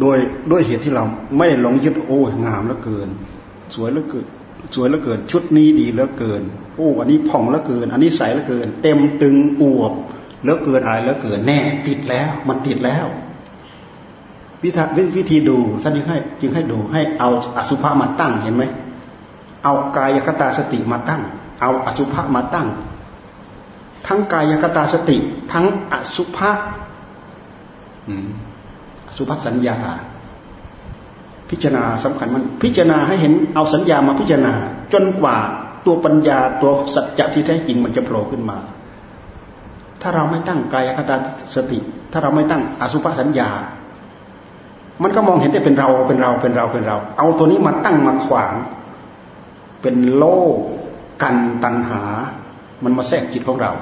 [0.00, 0.16] โดย
[0.50, 1.04] ด้วยเหตุที่เรา
[1.36, 3.08] ไม่ได้หลงยึดโอ้งามเหลือเกิน
[3.74, 4.26] สวยเหลือเกิน
[4.74, 6.42] สวยเหลือเกิน ชุดนี้ดีเหลือเกิน
[6.76, 9.92] โอ้อันนี้ผ่องเหลือเกิน อันนี้ใสเหลือเกิน เต็มตึงอวบ
[10.42, 13.06] เหลือเกินอะไรเหลือเกินแน่ ติดแล้ว มันติดแล้ว
[14.62, 18.64] วิธีวิธีดูท่านจึงให้จึงให้ดูให้เอาอสุภะมาตั้งเห็นไหม
[19.64, 21.22] เอากายคตาสติมาตั้ง
[21.60, 22.68] เอาอสุภะมาตั้ง
[24.06, 25.16] ทั้งกายคตาสติ
[25.52, 26.50] ทั้งอสุภะ
[28.08, 29.76] อสุภะสัญญา
[31.50, 34.54] พิจารณาสำคัญมันพิจารณาให้เห็นเอาสัญญามาพิจารณา
[34.92, 35.36] จนกว่า
[35.86, 38.58] ตัวปัญญาตัวสัจจะที่แท้จริงมันจะโผล่ขึ้นมา
[40.02, 41.16] ถ้าเราไม่ตั้งกายคตา
[41.54, 41.78] สติ
[42.12, 43.50] ถ้าเราไม่ตั้งอสุภสัญญา
[45.02, 48.54] มันก็มองเห็นแต่เป็นเราเป็นเราเป็นเราเป็นเรา เอาตัวนี้มาตั้งมาขวาง
[49.82, 50.56] เป็นโลก
[51.22, 52.02] กันตัณหา
[52.84, 53.72] มันมาแทรกจิตของเรา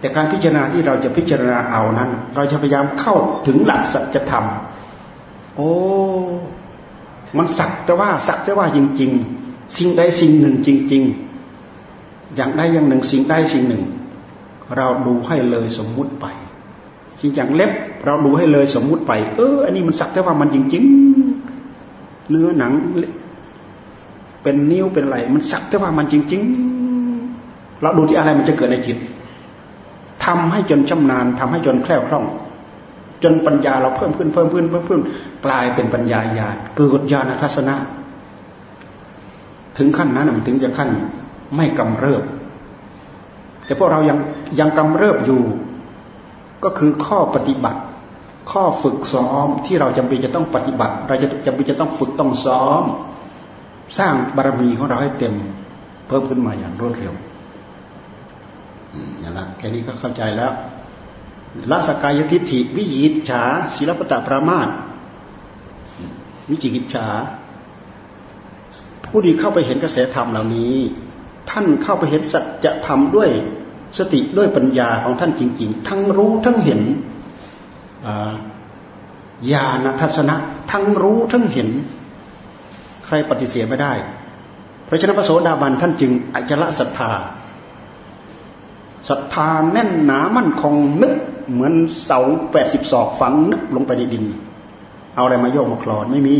[0.00, 3.14] แต่การพิจารณาที่เราจะพิจารณาเอานั้น เราจะพยายามเข้า
[3.46, 4.44] ถึงหลักสัจธรรม
[5.58, 5.72] โอ้
[7.36, 9.10] มันสักแต่ว่าสักแต่ว่าจริง
[9.44, 11.02] ๆ สิ่งใดสิ่งหนึ่งจริง
[11.68, 13.82] ๆ อย่างใดอย่างหนึ่ง สิ่งใดสิ่งหนึ่ง
[14.76, 16.26] เราดูให้เลยสมมุติไป
[17.20, 17.72] จริงอย่างเล็บ
[18.04, 20.84] เราดูให้เลยสมมุติไป เออ อันนี้มันสักแต่ว่ามันจริง
[21.56, 22.72] ๆ เนื้อหนัง
[24.42, 26.42] เป็นนิ้วเป็นอะไรมันสักแต่ว่ามันจริง
[27.12, 28.98] ๆ เราดูที่อะไรมันจะเกิดในจิต
[30.24, 32.24] ทำให้จนชำนาญทำให้จนแคล่วคล่อง
[33.22, 35.00] จนปัญญาเราเพิ่มขึ้นเพิ่มขึ้นเพิ่มขึ้น
[35.46, 37.76] กลายเป็นปัญญาญาณเกิดญาณทัศนะ
[39.78, 40.88] ถึงขั้นนั้นมันถึงจะขั้น
[41.56, 42.22] ไม่กำเริบ
[43.64, 44.18] แต่พวกเรายัง
[44.60, 45.42] ยังกำเริบอยู่
[46.64, 47.80] ก็คือข้อปฏิบัติ
[48.50, 52.84] ข้อฝึกซ้อมที่เราจำเป็นจะต้องปฏิบัติ เราจะจำเป็นจะต้องฝึกต้องซ้อม
[53.98, 55.34] สร้างบารมีของเราให้เต็ม
[56.08, 57.12] เพิ่มขึ้นมาอย่างรวดเร็ว
[59.20, 60.52] อย่างนั้นแค่นี้ก็เข้าใจแล้ว
[61.70, 63.42] ละสกายทิฏฐิวิจิตฉา
[63.76, 64.68] ศิลปตะประมาท
[66.50, 67.06] วิจิกิจฉา
[69.04, 70.74] ผู้ที่เข้าไปเห็นกระแสธรรมเหล่านี้
[71.50, 73.30] ท่านเข้าไปเห็นสัจธรรมด้วย
[73.98, 76.80] สติด้วยปัญญาของท่านจริง ๆ ทั้งรู้ทั้งเห็น
[79.52, 80.36] ญาณทัศนะ
[80.70, 81.68] ทั้งรู้ทั้งเห็น
[83.06, 83.92] ใครปฏิเสธไม่ได้
[84.84, 87.12] เพราะฉะนั้นพระโสดาบันท่านจึงอจละศรัทธา
[89.08, 91.14] ศรัทธาแน่นหนามั่นคงนึก
[91.50, 91.72] เหมือน
[92.04, 92.20] เสา
[92.52, 94.24] แปดสิบศอกฝังนึกลงไปในดิน
[95.14, 96.36] เอาอะไรมาโยกมาคลอนไม่มี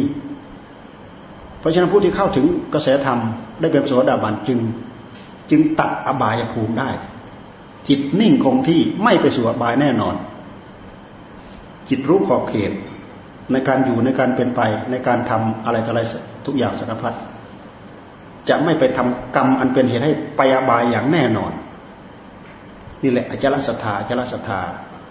[1.61, 3.19] เพราะฉะนั้นผู้ที่เข้าถึงกระแสธรรม
[3.61, 4.59] ได้เป็นโสดาบันจึง
[5.51, 6.91] จึงตัดอบายภูมิได้
[7.89, 10.15] จิตนิ่งคงที่ไม่ไปสู่อบายแน่นอน
[11.89, 12.73] จิตรู้ขอบเขต
[13.53, 16.01] ในการอยู่ในการเป็นไปในการทำอะไรต่ออะไร
[16.47, 17.15] ทุกอย่างสารพัด
[18.49, 21.53] จะไม่ไปทำกรรมอันเป็นเหตุให้ไปอบายอย่างแน่นอน
[23.03, 24.61] นี่แหละอจารศรัทธาอจารศรัทธา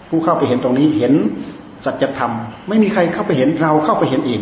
[0.08, 1.14] ผู้เข้าไปเห็นตรงนี้เห็น
[1.84, 2.32] สัจธรรม
[2.68, 4.40] ไม่มีใครเข้าไปเห็นเราเข้าไปเห็นเอง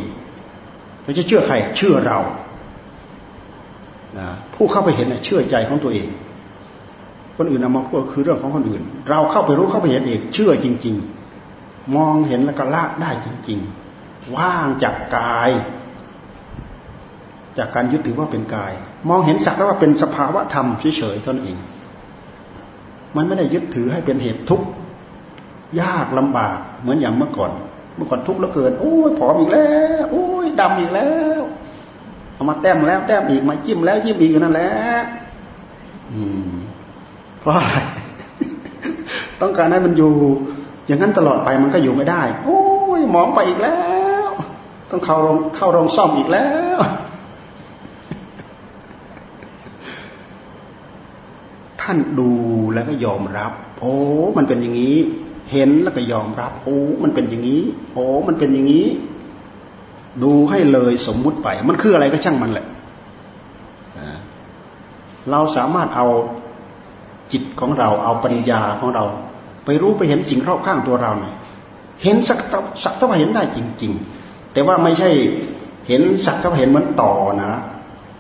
[1.03, 2.19] เราจะเชื่อใครเชื่อเรา
[4.55, 6.09] ผู้เข้าไปเห็นเชื่อใจของตัวเอง
[7.37, 10.97] คนอื่นเอามาพูดคือเรื่องของคนอื่น เราเข้าไปรู้เข้าไปเห็นเองเชื่อจริง
[11.45, 13.59] ๆ มองเห็นแล้วก็ละได้จริง
[13.97, 15.51] ๆ ว่างจากกาย
[17.59, 18.73] จากการยึดถือว่าเป็นกาย
[19.09, 21.59] มองเห็นสักแล้วว่าเป็นสภาวะธรรมเฉยๆเท่านั้นเอง
[23.17, 24.67] มันไม่ได้ยึดถือให้เป็นเหตุทุกข์
[25.81, 27.53] ยากลำบากเหมือนอย่างเมื่อก่อน
[27.97, 31.41] เมื่อก่อนทุกข์แล้วเกินโอ้ยผอมอีกแล้วโอ้ยดำอีกแล้ว
[32.35, 34.71] เอามาแต้มแล้วแต้มอีกมาจิ้มแล้วจิ้มอีกนั่นแหละ
[36.13, 36.51] อืม
[37.41, 37.75] เพราะอะไร
[39.41, 40.13] ต้องการให้มันอยู่
[40.87, 42.61] อย่างนั้นตลอดไปมันก็อยู่ไม่ได้ โอ้
[42.99, 43.79] ยหมองไปอีกแล้
[44.27, 44.29] ว
[44.91, 46.47] ต้องเข้าโรงเข้าโรงซ่อมอีกแล้
[46.77, 46.79] ว
[51.87, 52.31] ท่านดู
[52.75, 53.95] แล้วก็ยอมรับ โอ้
[54.37, 54.97] มันเป็นอย่างนี้
[55.53, 57.63] เห็นแล้วก็ยอมรับ โอ้มันเป็นอย่างนี้
[57.93, 58.87] โอ้มันเป็นอย่างนี้
[60.23, 62.67] ดูให้เลยสมมุติไป มันคืออะไรก็ช่างมันแหละ
[65.31, 66.07] เราสามารถเอา
[67.33, 69.05] จิตของเราเอาปัญญาของเรา
[69.65, 71.35] ไปรู้ไปเห็นสิ่งรอบข้างตัวเราเนี่ย
[72.03, 72.39] เห็นสัก
[72.85, 75.11] สักเท่าเห็นได้จริง ๆ แต่ว่าไม่ใช่
[75.89, 77.13] เห็นสักเท่าเห็นเหมือนต่อ
[77.43, 77.53] นะ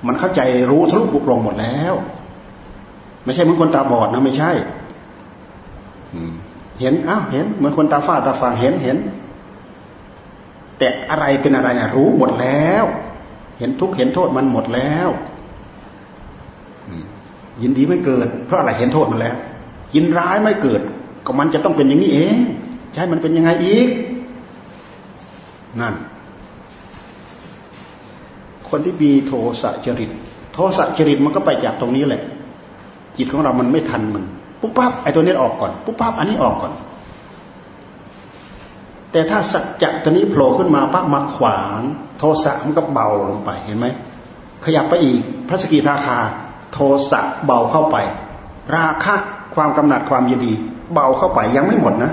[0.06, 0.40] มันเข้าใจ
[0.70, 1.94] รู้ทะลุปุโปรงหมดแล้ว
[3.26, 4.52] ไม่ใช่เหมือนคนตาบอดนะไม่ใช่
[6.80, 8.96] เห็นอ้าวเห็นเหมือนคนตาฝ้าตาฟางเห็นเห็น
[10.78, 12.84] แต่อะไรเป็นอะไรนะรู้หมดแล้ว
[13.58, 15.08] เห็นทุกเห็นโทษมันหมดแล้ว
[17.62, 19.36] ยินดีไม่เกิด เพราะอะไรเห็นโทษมันแล้ว
[19.94, 20.80] ยินร้ายไม่เกิด
[21.26, 22.36] ก็มันจะต้องเป็นอย่างนี้เอง
[22.94, 23.88] ใช่มันเป็นยังไงอีก
[25.80, 25.94] นั่น
[28.68, 30.10] คนที่มีโทสะจริต
[30.54, 32.22] โทสะจริตมันก็ไปจากตรงนี้แหละ
[33.18, 34.24] จิตของเรามันไม่ทันมัน
[34.60, 36.72] ปุ๊บปั๊บไอ้ตัวนี้ออกก่อนปุ๊บปั๊บอันนี้ออกก่อน
[39.12, 41.80] แต่ถ้าสัจจะตัวนี้โผล่ขึ้นมาปั๊บมาขวาง
[42.18, 43.86] โทสะมันก็เบาลงไปเห็นไหม
[44.64, 46.18] ขยับไปอีก พระสกิทาคา
[46.72, 46.78] โท
[47.10, 47.96] สะเบาเข้าไป
[48.76, 49.14] ราคะ
[49.54, 50.52] ความกำหนัดความยินดี
[50.94, 52.12] เบาเข้าไปยังไม่หมดนะ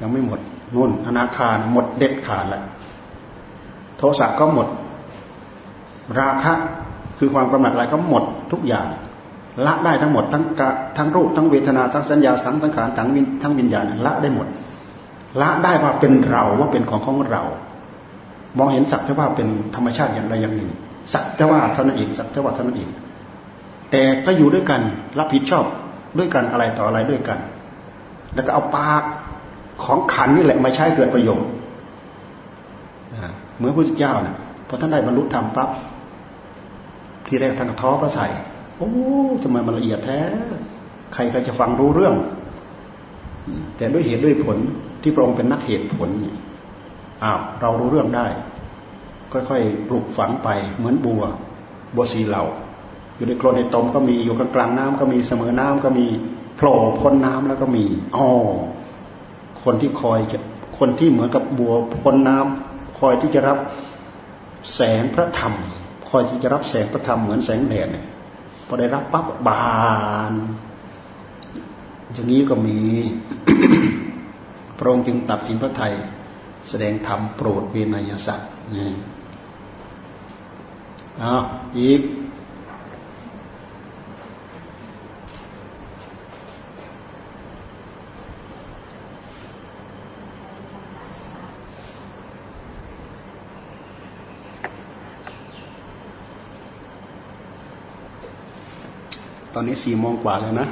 [0.00, 0.40] ยังไม่หมด
[0.74, 2.64] นู่นอนาคารหมดเด็ดขาดแล้ว
[3.98, 4.66] โทสะก็หมด
[6.20, 6.52] ราคะ
[7.18, 8.86] คือความกำหนัดอะไรก็หมดทุกอย่าง
[9.66, 10.62] ละได้ทั้งหมดทั้งก
[10.96, 14.46] ทั้งรูปทั้งเวทนาทั้งสัญญาทั้งสังขารทั้งวินทั้งวิญญาณละได้หมด
[15.40, 17.42] ละได้ว่าเป็นเราว่าเป็นของของเรา
[18.58, 20.70] มองเห็นสักแต่ว่าเป็นธรรมชาติอย่างใดอย่างหนึ่ง
[21.12, 22.90] สักแต่ว่าเท่านั้นเองสักแต่ว่าเท่านั้นเอง
[23.90, 24.80] แต่ก็อยู่ด้วยกัน
[25.18, 25.64] รับผิดชอบ
[26.18, 27.38] ด้วยกันอะไรต่ออะไรด้วยกัน
[28.34, 29.02] แล้วก็เอาปาก
[29.84, 31.48] ของขันนี่แหละมาใช้เกิดประโยชน์
[33.56, 34.36] เหมือนพระพุทธเจ้าเนะ
[34.68, 35.70] พอท่านได้บรรลุธรรมปั๊บ
[37.26, 38.26] ที่แรกท่านท้อก็ใส่
[38.76, 38.90] โอ้
[39.42, 40.20] ทำไมมันละเอียดแท้
[41.14, 42.14] ใครก็จะฟังรู้เรื่อง
[43.76, 44.58] แต่ด้วยเหตุด้วยผล
[45.02, 46.08] ที่พระองค์เป็นนักเหตุผล
[47.22, 48.26] อ้าวเรารู้เรื่องได้
[49.32, 51.22] ค่อยๆปลูกฝังไปเหมือนบัว
[51.94, 52.44] บัวสีเหล่า
[53.16, 56.06] อยู่ในโคลนในตมก็มีอยู่กลางกลางน้ำก็มีเสมอน้ำก็มี
[56.56, 57.84] โผล่พ้นน้ำแล้วก็มี
[58.16, 58.28] อ๋อ
[59.64, 60.38] คนที่คอยจะ
[60.78, 63.58] คนที่เหมือนกับบัวพ้นน้ำคอยที่จะรับ
[64.74, 65.52] แสงพระธรรม
[66.08, 68.06] คอยที่จะรับแสงพระธรรมเหมือนแสงแดดเนี่ย
[68.66, 69.66] พอได้รับปั๊บบา
[70.30, 70.34] น
[72.12, 72.78] อย่างนี้ก็มี
[74.78, 75.92] พระองค์จึงตัดสินพระไทย
[76.68, 78.88] แสดงธรรมโปรดเวนยสัตว์นี่
[81.22, 81.42] อ้าว
[81.78, 82.00] อีก
[99.58, 100.66] ตอนนี้สี่โมงกว่าเลยนะ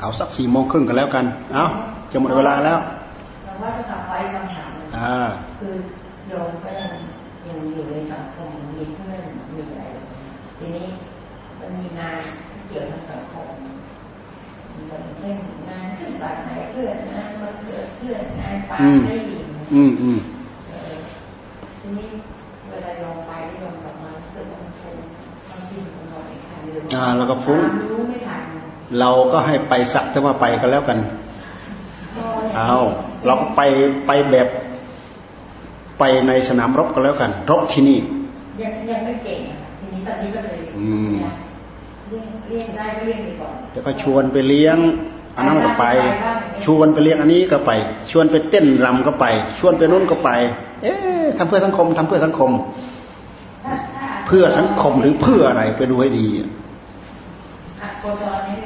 [0.00, 1.24] เอาสักสี่โมงครึ่งกันแล้วกัน
[1.54, 1.64] เอา
[2.12, 2.78] จะหมดเวลาแล้ว
[3.44, 5.28] เราว่าจะกลับไปคำถามอ่า
[5.60, 5.74] คือ
[6.28, 6.92] โยมก็ยัง
[7.46, 9.22] ยังอยู่ในสังคมมีเพื่อน
[9.52, 9.82] มีอะไร
[10.58, 10.88] ทีนี้
[11.58, 12.18] มันมีงาน
[12.48, 13.48] ที่เกี่ยวกับสังคม
[14.90, 15.36] มันเช่น
[15.68, 19.22] งานขึ้นบาดไหนเพื่อนงานมาเกิดเพื่อนงานปาร์ตี้
[19.74, 20.18] อืมอืม
[21.80, 22.08] ทีนี้
[22.68, 23.30] เวลาโยมไป
[23.60, 24.98] โยมกลับมารู้สึกว่ามันฟุ้ง
[25.48, 26.38] บางทีมันหน่อย
[26.98, 27.60] ค่ะอ่าแล้วก็ฟุ้ง
[29.00, 30.98] เราก็ให้ไปสักแต่ว่าไปกันแล้วกัน
[32.56, 32.74] เอา
[33.26, 33.60] เราไป
[34.06, 34.48] ไปแบบ
[35.98, 37.98] ไปในสนามรบกันแล้วกัน รบที่นี่
[38.62, 39.40] ยังยังไม่เก่ง
[39.80, 40.58] ทีนี้ตอนนี้ก็เลย
[42.48, 44.78] เลี้ยงได้ก็เลี้ยงดีกว่าเดี๋ยวก็ชวนไปเลี้ยง
[45.36, 45.86] อันนั้นก็ไป
[46.64, 47.70] ชวนไปเลี้ยงอันนี้ก็ไป
[48.10, 49.26] ชวนไปเต้นรำก็ไป
[49.58, 50.30] ชวนไปนู้นก็ไป
[50.82, 52.50] เอ๊ะทำเพื่อสังคมทำเพื่อสังคม
[54.26, 56.67] เพื่อสังคมหรือเพื่ออะไรไปดูให้ดีโค
[58.22, 58.58] จรนี้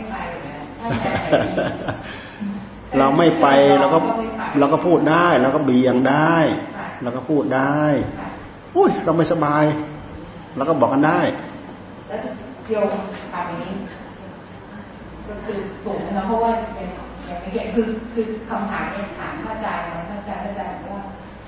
[2.99, 3.47] เราไม่ไป
[3.80, 3.99] เราก็
[4.59, 6.36] เราก็พูดได้เราก็เบี่ยงได้
[7.03, 7.80] เราก็พูดได้
[8.76, 9.64] อุ้ยเราไม่สบาย
[10.57, 11.20] เราก็บอกกันได้
[12.09, 12.18] แล้ว
[12.70, 12.88] โยม
[13.32, 13.72] ทำอย่างนี้
[15.28, 16.53] ก็คือถูกนะเพราะว่า
[17.26, 21.03] อย่างไม่เห็นคือคือคำถามเนี่ยถามพระอาจารย์นะพระอาจารย์พระอาจารย์ว่า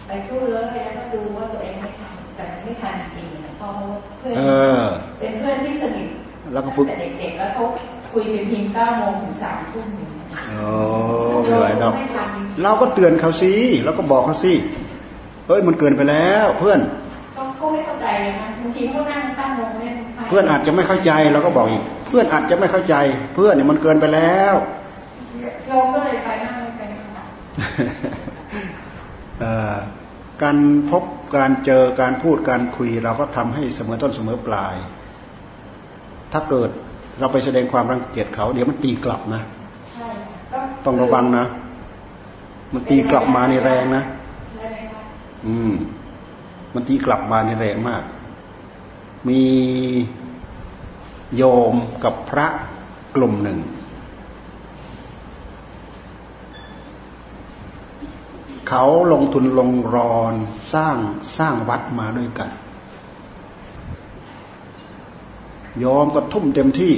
[0.06, 3.70] ไปสู้เลยแล้วก็ดูว่าตัวเองไม่ทันแต่ไม่ทันจริงเพราะ
[4.18, 4.36] เพื่อน
[5.18, 6.08] เป็นเพื่อนที่สนิท
[6.52, 7.62] แล้วก็ฝึกเด็กๆแล้วเขา
[8.12, 9.86] คุยเป็นพิมพ์เก้าโมงถึงสามทุ่ม
[10.48, 10.68] โอ้
[11.42, 11.94] ไม่ไหวดอก
[12.62, 13.52] เราก็เตือนเขาสิ
[13.84, 14.52] แล้วก็บอกเขาสิ
[15.46, 16.80] เฮ้ยมันเกินไปแล้วเพื่อน
[17.56, 18.06] เขาไม่เข้าใจ
[18.38, 19.94] นะบางทีเขานั่งตั้งวงเล่น
[20.28, 22.94] เพื่อนอาจจะไม่เข้าใจเราก็บอกอีก เพื่อนอาจจะไม่เข้าใจ
[23.34, 24.54] เพื่อนเนี่ยมันเกินไปแล้ว
[25.66, 26.80] โยมก็เลยไปนั่งไป
[30.42, 30.56] การ
[30.90, 31.02] พบ
[31.36, 34.76] การเจอการพูดการคุย เราก็ทำให้เสมอต้นเสมอปลาย
[36.36, 36.70] ถ้าเกิด
[37.18, 39.42] เราไปแสดงความรังเกียจเขา เดี๋ยวมันตีกลับนะ
[40.84, 41.44] ต้องระวังนะ
[42.72, 44.02] มันตีกลับมาในแรงนะ
[45.46, 45.72] อืม
[46.74, 48.02] มันตีกลับมาในแรงมาก
[49.28, 49.42] มี
[51.36, 51.74] โยม
[52.04, 52.46] กับพระ
[53.16, 53.58] กลุ่มหนึ่ง
[58.68, 60.34] เขาลงทุนลงรอน
[60.74, 60.96] สร้าง
[61.38, 62.50] สร้างวัดมาด้วยกัน
[65.82, 66.92] ยอมก็ทุ่มเต็มที่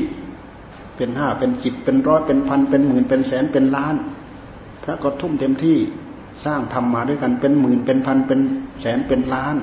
[0.97, 3.95] เป็นห้าเป็นจิตเป็นร้อยเป็นพันเป็นหมื่นเป็นแสนเป็นล้าน
[4.83, 5.79] พระก็ทุ่มเต็มที่
[6.45, 8.41] สร้างทำมาด้วยกันเป็นหมื่นเป็นพันเป็น
[8.81, 9.57] แสนเป็นล้าน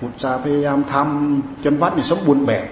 [0.00, 2.66] มุจาพยายามทำจนวัดนี่สมบูรณ์แบบ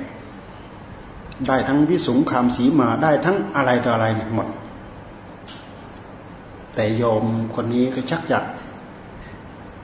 [1.46, 4.48] ได้ทั้งวิสุงคามสีมาได้ทั้งอะไรต่ออะไรเนี่ยหมด
[6.74, 7.24] แต่โยม
[7.54, 8.38] คนนี้ก็ชักจะ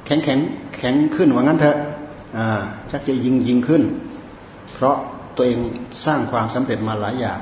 [0.06, 0.38] แข็งแข็ง
[0.76, 1.76] แข็งขึ้นว่างั้นเถอะ
[2.36, 2.60] อ่า
[2.90, 3.82] ชักจะยิงยิงขึ้น
[4.74, 4.96] เพราะ
[5.36, 5.58] ตัวเอง
[6.04, 7.40] สร้างความสำเร็จมาหลายอย่าง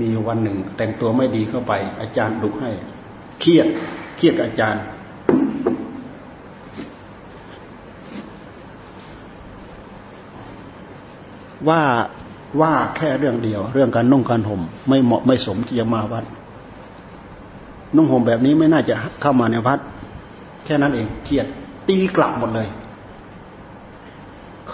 [0.00, 2.70] มีวันหนึ่ง แต่งตัวไม่ดีเข้าไป อาจารย์ดุให้
[3.40, 3.66] เครียด
[4.16, 4.82] เครียดอาจารย์
[11.68, 11.82] ว่า
[12.60, 16.24] ว่าแค่เรื่องเดียว เรื่องการนุ่งการห่ม ไม่เหมาะไม่สมที่จะมาวัด
[17.96, 19.78] นุ่งห่มแบบนี้ไม่น่าจะเข้ามาในวัด
[20.64, 21.46] แค่นั้นเองเครียด
[21.88, 22.68] ตีกลับหมดเลย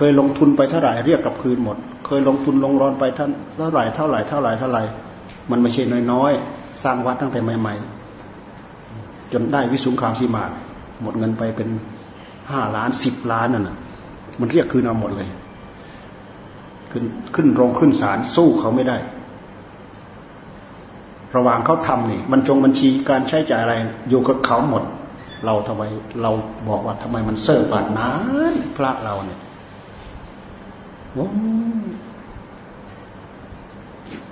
[0.01, 1.77] เคยลงทุนไปเท่าไหร่เรียกกลับคืนหมด
[2.07, 4.83] เคยลงทุนลงร้อนไปท่านเท่าไหร่เท่าไหร่เท่าไหร่เท่าไหร่
[5.51, 7.75] มันไม่ใช่น้อยๆ สร้างวัดตั้งแต่ใหม่
[8.55, 10.45] ๆ จนได้วิสุงคามสีมา
[11.03, 11.69] หมดเงินไปเป็น
[12.51, 13.77] ห้าล้านสิบล้านนั่นน่ะ
[14.41, 15.29] มันเรียกคืนเอาหมดเลย
[16.93, 18.97] ขึ้นขึ้นโรงขึ้นศาลสู้เขาไม่ได้
[21.37, 23.75] ระหว่างเขาทำนี่บรรจงบัญชีการใช้จ่ายอะไร
[24.09, 24.83] อยู่กับเขาหมด
[25.45, 25.83] เราทำไม
[26.23, 26.31] เรา
[26.69, 28.11] บอกว่าทำไมมันเสื่อบาดนา
[28.53, 29.39] นพระเราเนี่ย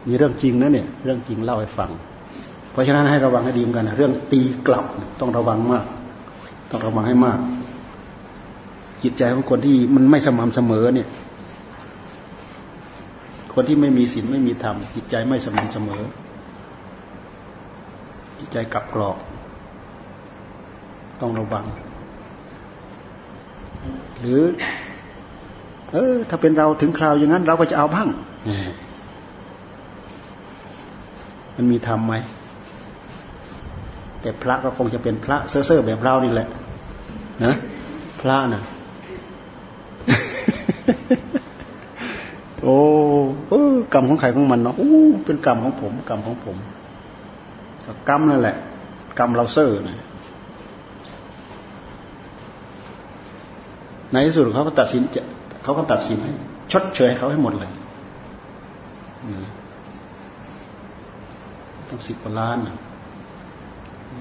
[0.07, 1.91] มีเรื่องจริงนะเนี่ย เรื่องจริงเล่าให้ฟัง
[2.71, 4.85] เพราะฉะนั้นให้ระวังให้ดีเหมือนกันเรื่องตีกลับ
[5.21, 5.85] ต้องระวังมาก
[6.71, 7.39] ต้องระวังให้มาก
[9.03, 11.09] จิตใจของคนที่มันไม่สม่ำเสมอเนี่ย
[13.55, 16.03] คนที่ไม่มีศีลไม่มีธรรมจิตใจไม่สม่ำเสมอ
[18.39, 19.17] จิตใจกลับกรอก
[21.21, 21.65] ต้องระวัง
[24.21, 24.41] หรือ
[25.93, 28.09] เออ ถ้าเป็นเราถึงคราวอย่างนั้น เราก็จะเอาบ้าง
[31.57, 32.15] มันมีธรรมไหม
[34.21, 36.49] แต่พระก็คงจะเป็นพระเซ่อๆแบบเรานี่แหละ
[37.45, 37.55] นะ
[38.21, 38.63] พระนะ่ะ
[42.63, 42.79] โอ้
[43.49, 44.91] เออกรรมของใครของมันเนาะโอ้
[45.25, 46.57] เป็นกรรมของผม กรรมของผม
[48.09, 48.57] กรรมนั่นแหละ
[49.19, 49.97] กรรมเราเซ่อนะ
[54.13, 55.23] ในที่สุดเขาก็ตัดสินจะ
[55.67, 56.33] เขาก็ตัดสินให้
[56.73, 57.73] ชดเชยเขาให้หมดเลย
[61.89, 62.59] ต้องสิบกว่าล้าน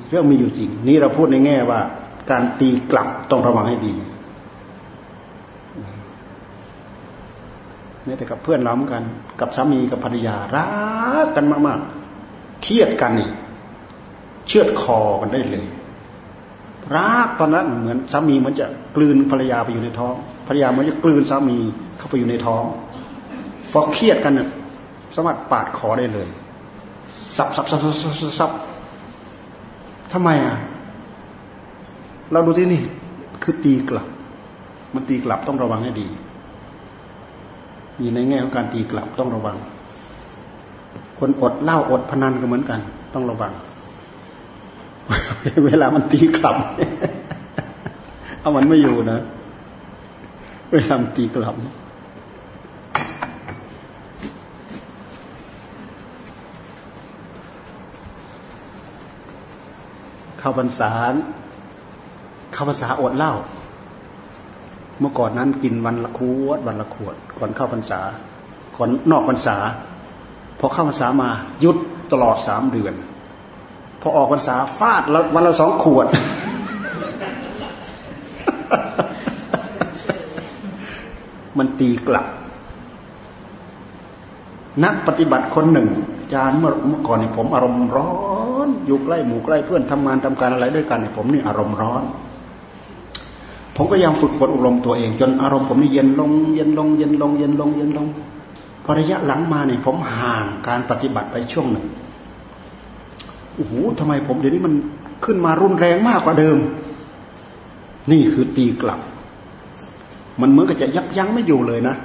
[0.10, 1.80] เรื่องมีอยู่จริง นี่เราพูดในแง่ว่า
[2.32, 3.94] การตีกลับต้องระวังให้ดี
[8.08, 9.04] นี่แต่กับเพื่อนเราเหมือนกัน
[9.40, 10.68] กับสามีกับภรรยารั
[11.26, 11.80] กกันมาก
[12.22, 13.30] ๆ เครียดกันนี่
[14.48, 15.66] เชือดคอกันได้เลย
[16.96, 18.66] รักตอนนั้นเหมือนสามีมันจะ
[18.96, 20.16] กลืนภรรยาไปอยู่ในท้อง
[20.48, 21.58] ภรรยามันจะกลืนสามี
[21.98, 22.64] เข้าไปอยู่ในท้อง
[23.72, 24.50] พอเครียดกันเนี่ย
[25.16, 26.28] สามารถปาดคอได้เลย
[27.38, 28.52] สับสับสับสับสับสับ
[30.14, 30.56] ทำไมอะ
[32.32, 32.82] เราดูที่นี่
[33.44, 34.08] คือตีกลับ
[34.94, 36.08] มันตีกลับต้องระวังให้ดี
[38.00, 39.58] มีในแง่ของการตีกลับต้องระวัง
[41.20, 42.80] คนอดเหล้าอดพนันก็เหมือนกัน
[43.14, 43.54] ต้องระวัง
[45.66, 46.56] เวลามันตีกลับ
[48.42, 49.20] เอามันไม่อยู่นะ
[50.72, 51.56] เวลามันตีกลับ
[60.40, 60.92] เข้าพรรษา
[62.54, 63.34] เข้าพรรษาอดเหล้า
[65.00, 68.02] เมื่อก่อนนั้นกินวันละขวด วันละขวด ก่อนเข้าพรรษา
[68.76, 69.58] ก่อนนอกพรรษา
[70.60, 71.30] พอเข้าพรรษามา
[71.64, 71.78] ยุด
[72.12, 72.94] ตลอดสามเดือน
[74.02, 75.04] พอออกพรรษาฟาด
[75.36, 76.08] วันละสองขวด
[81.58, 82.26] มันตีกลับ
[84.84, 85.90] นักปฏิบัติคนหนึ่ง
[86.20, 88.14] อาจารย์เมื่อก่อนนี่ผมอารมณ์ร้อ
[88.68, 92.04] น อยู่ใกล้หมู่ใกล้เพื่อนทำงานทำการอะไรด้วยกันนี่ผมนี่อารมณ์ร้อน
[93.76, 98.08] ผมก็ยังฝึกฝนอบรมตัวเอง จนอารมณ์ผมนี่เย็นลง เย็นลง เย็นลง เย็นลง เย็นลง
[98.84, 101.86] พอระยะหลังมาเนี่ยผมห่างการปฏิบัติไปช่วงหนึ่ง
[103.56, 104.74] โอ้โหทำไมผมเดี๋ยวนี้มัน
[105.26, 106.58] ขึ้นมารุนแรงมากกว่าเดิม
[108.12, 109.00] นี่คือตีกลับ
[110.42, 111.96] มันเหมือนกับจะยับยั้งไม่อยู่เลยนะ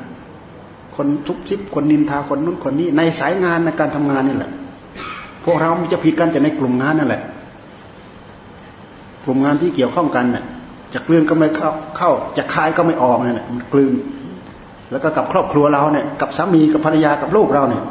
[0.96, 4.50] คนทุบซิบคนนินทาคนนู้นคนนี้ ในสายงานในการทำงานนี่แหละ
[5.44, 7.22] พวกเรามจะผิดกันแต่ในกลุ่มงานนั่นแหละ
[9.24, 10.44] กลุ่มงานที่เกี่ยวข้องกันเนี่ย
[10.94, 13.94] จะกลืนก็ไม่เข้าเข้าจะคายก็ไม่ออกเนี่ยมันกลืน
[14.90, 17.82] แล้วก็กับครอบครัวเราเนี่ย กับสามีกับภรรยากับลูกเราเนี่ย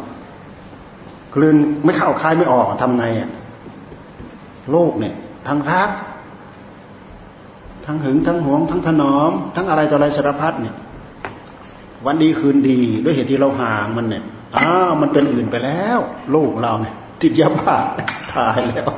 [1.35, 3.29] กลืนไม่เข้าคายไม่ออกทำไงอะ
[4.75, 5.15] ลูกเนี่ย
[5.47, 5.89] ทั้งรัก
[7.89, 10.75] ทั้งหึงทั้งหวง ทั้งถนอม ทั้งอะไรต่ออะไรสารพัดเนี่ย
[12.05, 14.23] วันดีคืนดีด้วยเหตุที่เราห่างมันเนี่ย
[14.57, 15.99] อ้าวมันเป็นอื่นไปแล้ว
[16.35, 17.77] ลูกเราเนี่ย ติดยาบ้า
[18.33, 18.89] ตายแล้ว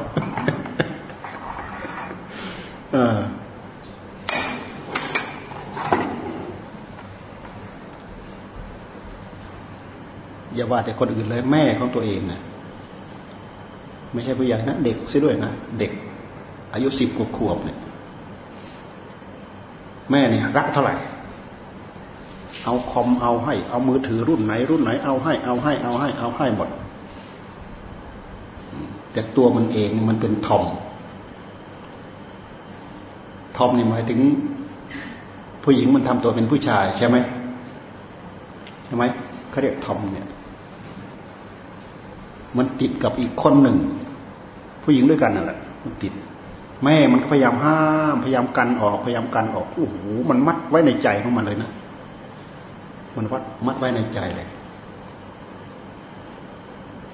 [2.93, 3.19] เออ
[10.55, 12.41] อย่าว่าแต่คนอื่นเลยแม่ของตัวเองนะ
[14.13, 15.91] ไม่ใช่ผู้ใหญ่นะเด็กซิด้วยนะเด็ก
[16.73, 17.79] อายุสิบขวบเนี่ย
[20.11, 20.95] แม่เนี่ยรักเท่าไหร่
[22.63, 26.69] เอาคอมเอาให้ เอามือถือรุ่นไหน รุ่นไหนเอาให้ เอาให้ เอาให้ เอาให้หมด
[29.11, 30.63] แต่ตัวมันเองมันเป็นทอม
[33.57, 34.19] ทอมนี่หมายถึง
[35.63, 37.17] ผู้หญิงมันทำตัวเป็นผู้ชายใช่ไหม
[38.85, 39.03] ใช่ไหม
[39.49, 40.27] เขาเรียกทอมเนี่ย
[42.57, 43.77] มันติดกับอีกคนหนึ่ง
[44.83, 46.13] ผู้หญิงด้วยกันนั่นแหละมันติด
[46.83, 47.79] แม่มันพยายามห้า
[48.13, 49.95] มพยายามกันออกพยายามกันออกโอ้โห
[50.29, 51.71] มันมัดไว้ในใจของมันเลยนะ
[53.17, 54.47] มันวัดมัดไว้ในใจเลย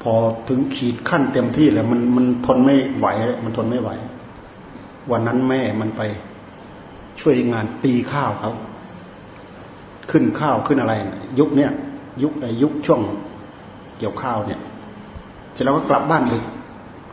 [0.01, 0.13] พอ
[0.47, 3.07] ถึงขีดขั้นเต็มที่แล้วมันมันทนไม่ไหว
[3.43, 3.89] มันทนไม่ไหว
[5.11, 6.01] วันนั้นแม่มันไป
[7.22, 8.51] ช่วยงานตีข้าวเขา
[10.11, 10.93] ขึ้นข้าวขึ้นอะไร
[11.39, 11.72] ยุคเนี้ย
[12.24, 13.01] ยุคไอยุคช่วง
[13.99, 14.59] เกี่ยวข้าวเนี่ย
[15.53, 16.43] เสร็จแล้วก็กลับบ้านดึก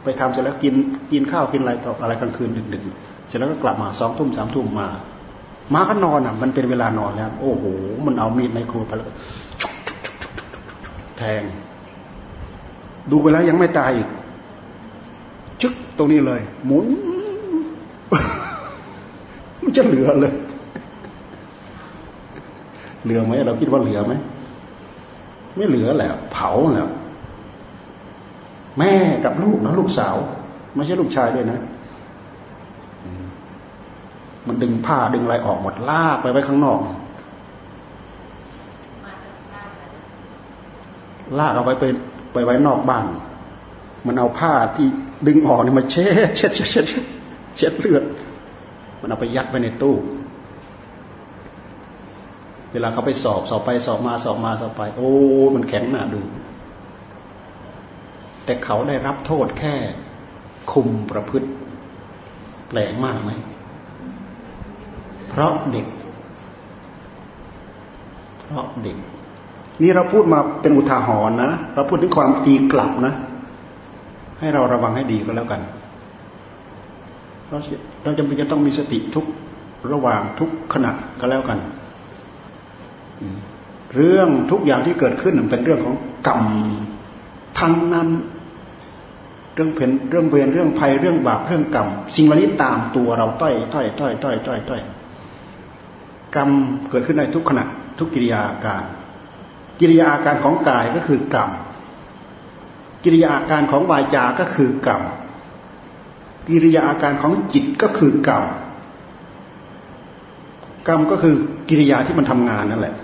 [0.04, 0.74] ไปทำเสร็จแล้วกิน
[1.12, 4.88] กินข้าวกินอะไรต่ออะไรกลางคืนดึกๆเสร็จแล้วก็กลับมาสองทุ่มสามทุ่มมา
[5.74, 7.64] มาก็นอนอะ มันเป็นเวลานอนแล้ว โอ้โห
[8.06, 9.10] มันเอามีดในครัวไปแล้ว
[11.18, 11.42] แทง
[13.10, 14.08] ดูไปแล้วยังไม่ตายอีก
[15.60, 16.86] ชึกตรงนี้เลย หมุน
[19.62, 20.34] มันจะเหลือเลย
[23.04, 24.12] เหลือไหมเราคิดว่าเหลือไหม
[25.56, 26.88] ไม่เหลือแหละเผาแล้ว
[28.78, 28.92] แม่
[29.24, 30.16] กับลูกนะลูกสาว
[30.74, 31.60] ไม่ใช่ลูกชายด้วยนะ
[34.46, 36.78] มันดึงผ้าดึงอะไรออกหมดลากไปไว้ข้างนอก
[41.38, 41.84] ลากเอาไปไป
[42.32, 43.06] ไปไว้นอกบ้าน
[44.06, 44.88] มันเอาผ้าที่
[45.26, 46.86] ดึงออกนี่มาเช็ดเช็ดเช็ดเช็ด
[47.56, 48.04] เช็ดเลือด
[49.00, 49.96] มันเอาไปยัดไว้ในตู้
[52.72, 55.10] เวลาเขาไปสอบสอบไปสอบมาสอบมาสอบไป โอ้
[55.54, 56.20] มันแข็งหนาดู
[58.44, 59.74] แต่เขาได้รับโทษแค่
[60.72, 61.48] คุมประพฤติ
[62.68, 63.30] แปลกมากไหม
[65.28, 65.86] เพราะเด็ก
[68.40, 68.96] เพราะเด็ก
[69.82, 73.14] นี่เราพูดมาเป็นอุทาหรณ์นะ เราพูดถึงความตีกลับนะ
[74.38, 75.60] ให้เราระวังให้ดีก็แล้วกัน
[77.48, 77.58] เรา
[78.02, 79.26] เราจำเป็นจะต้องมีสติทุก
[79.92, 81.58] ระหว่างทุกขณะก็แล้วกัน
[83.94, 86.42] เรื่องทุกอย่างที่เกิดขึ้นเป็นเรื่องของกรรม
[87.58, 88.08] ทั้งนั้น
[89.54, 94.80] เรื่องเพนเรื่องเวรเรื่องภัยเรื่องบาปเรื่องกรรมสิ่งเหล่านี้ตามตัวเราต้อยต้อยต้อยต้อยต้อยต้อย
[96.34, 96.48] กรรม
[96.90, 97.64] เกิดขึ้นในทุกขณะ
[97.98, 98.82] ทุกกิริยาอาการ
[99.80, 101.50] กิริยาอาการของกายก็คือกรรม
[103.04, 105.02] กิริยาอาการของวาจาก็คือกรรม
[106.48, 108.44] กิริยาอาการของจิตก็คือกรรม
[110.88, 111.34] กรรมก็คือ
[111.68, 112.94] กิริยาที่มันทำงานนั่นแหละ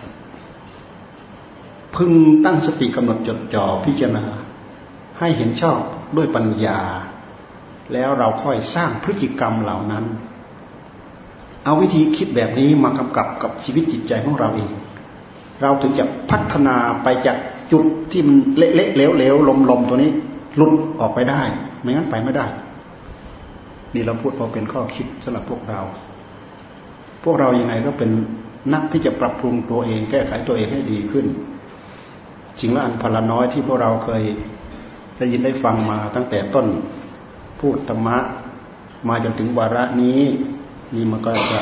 [1.96, 2.12] พึง
[2.44, 4.24] ตั้งสติกำหนดจดจ่อพิจารณา
[5.18, 5.80] ให้เห็นชอบ
[6.16, 6.80] ด้วยปัญญา
[7.92, 10.04] แล้วเราค่อยสร้างพฤติกรรมเหล่านั้น
[11.64, 14.70] เอาวิธีคิดแบบนี้มากำกับกับชีวิตจิตใจของเราเอง
[15.62, 17.36] เราถึงจะพัฒนาไปจาก
[17.72, 20.10] จุดที่มันเละๆเหลวๆลมๆตัวนี้
[20.56, 21.42] หลุดออกไปได้
[21.80, 22.46] ไม่งั้นไปไม่ได้
[23.94, 25.80] นี่เราพูดพอเป็นข้อคิดสำหรับพวกเรา
[27.24, 28.10] พวกเรายังไงก็เป็น
[28.72, 31.26] นักที่จะปรับปรุงตัวเอง แก้ไขตัวเองให้ดีขึ้น
[32.58, 34.22] จริงแล้วอันพลน้อยที่พวกเราเคย
[35.20, 36.66] ได้ยินได้ฟังมาตั้งแต่ต้น
[37.60, 38.18] พูดธรรมะ
[39.08, 40.22] มาจนถึงวาระนี้
[40.94, 41.60] นี่มันก็จะ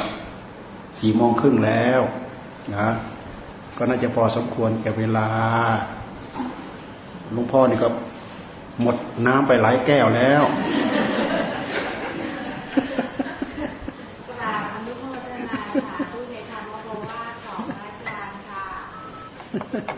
[0.99, 2.01] สี่โมงครึ่งแล้ว
[2.75, 2.89] นะ
[3.77, 5.29] ก็น่าจะพอสมควรแก่เวลา
[7.33, 7.89] หลวงพ่อนี่ก็
[8.83, 8.97] หมด
[9.27, 10.43] น้ำไปหลายแก้วแล้ว
[14.29, 18.67] กราบอนุโมทนาค่ะผู้ในธรรมโอวาทของอาจารย์ค่ะ
[19.53, 19.98] พร้อม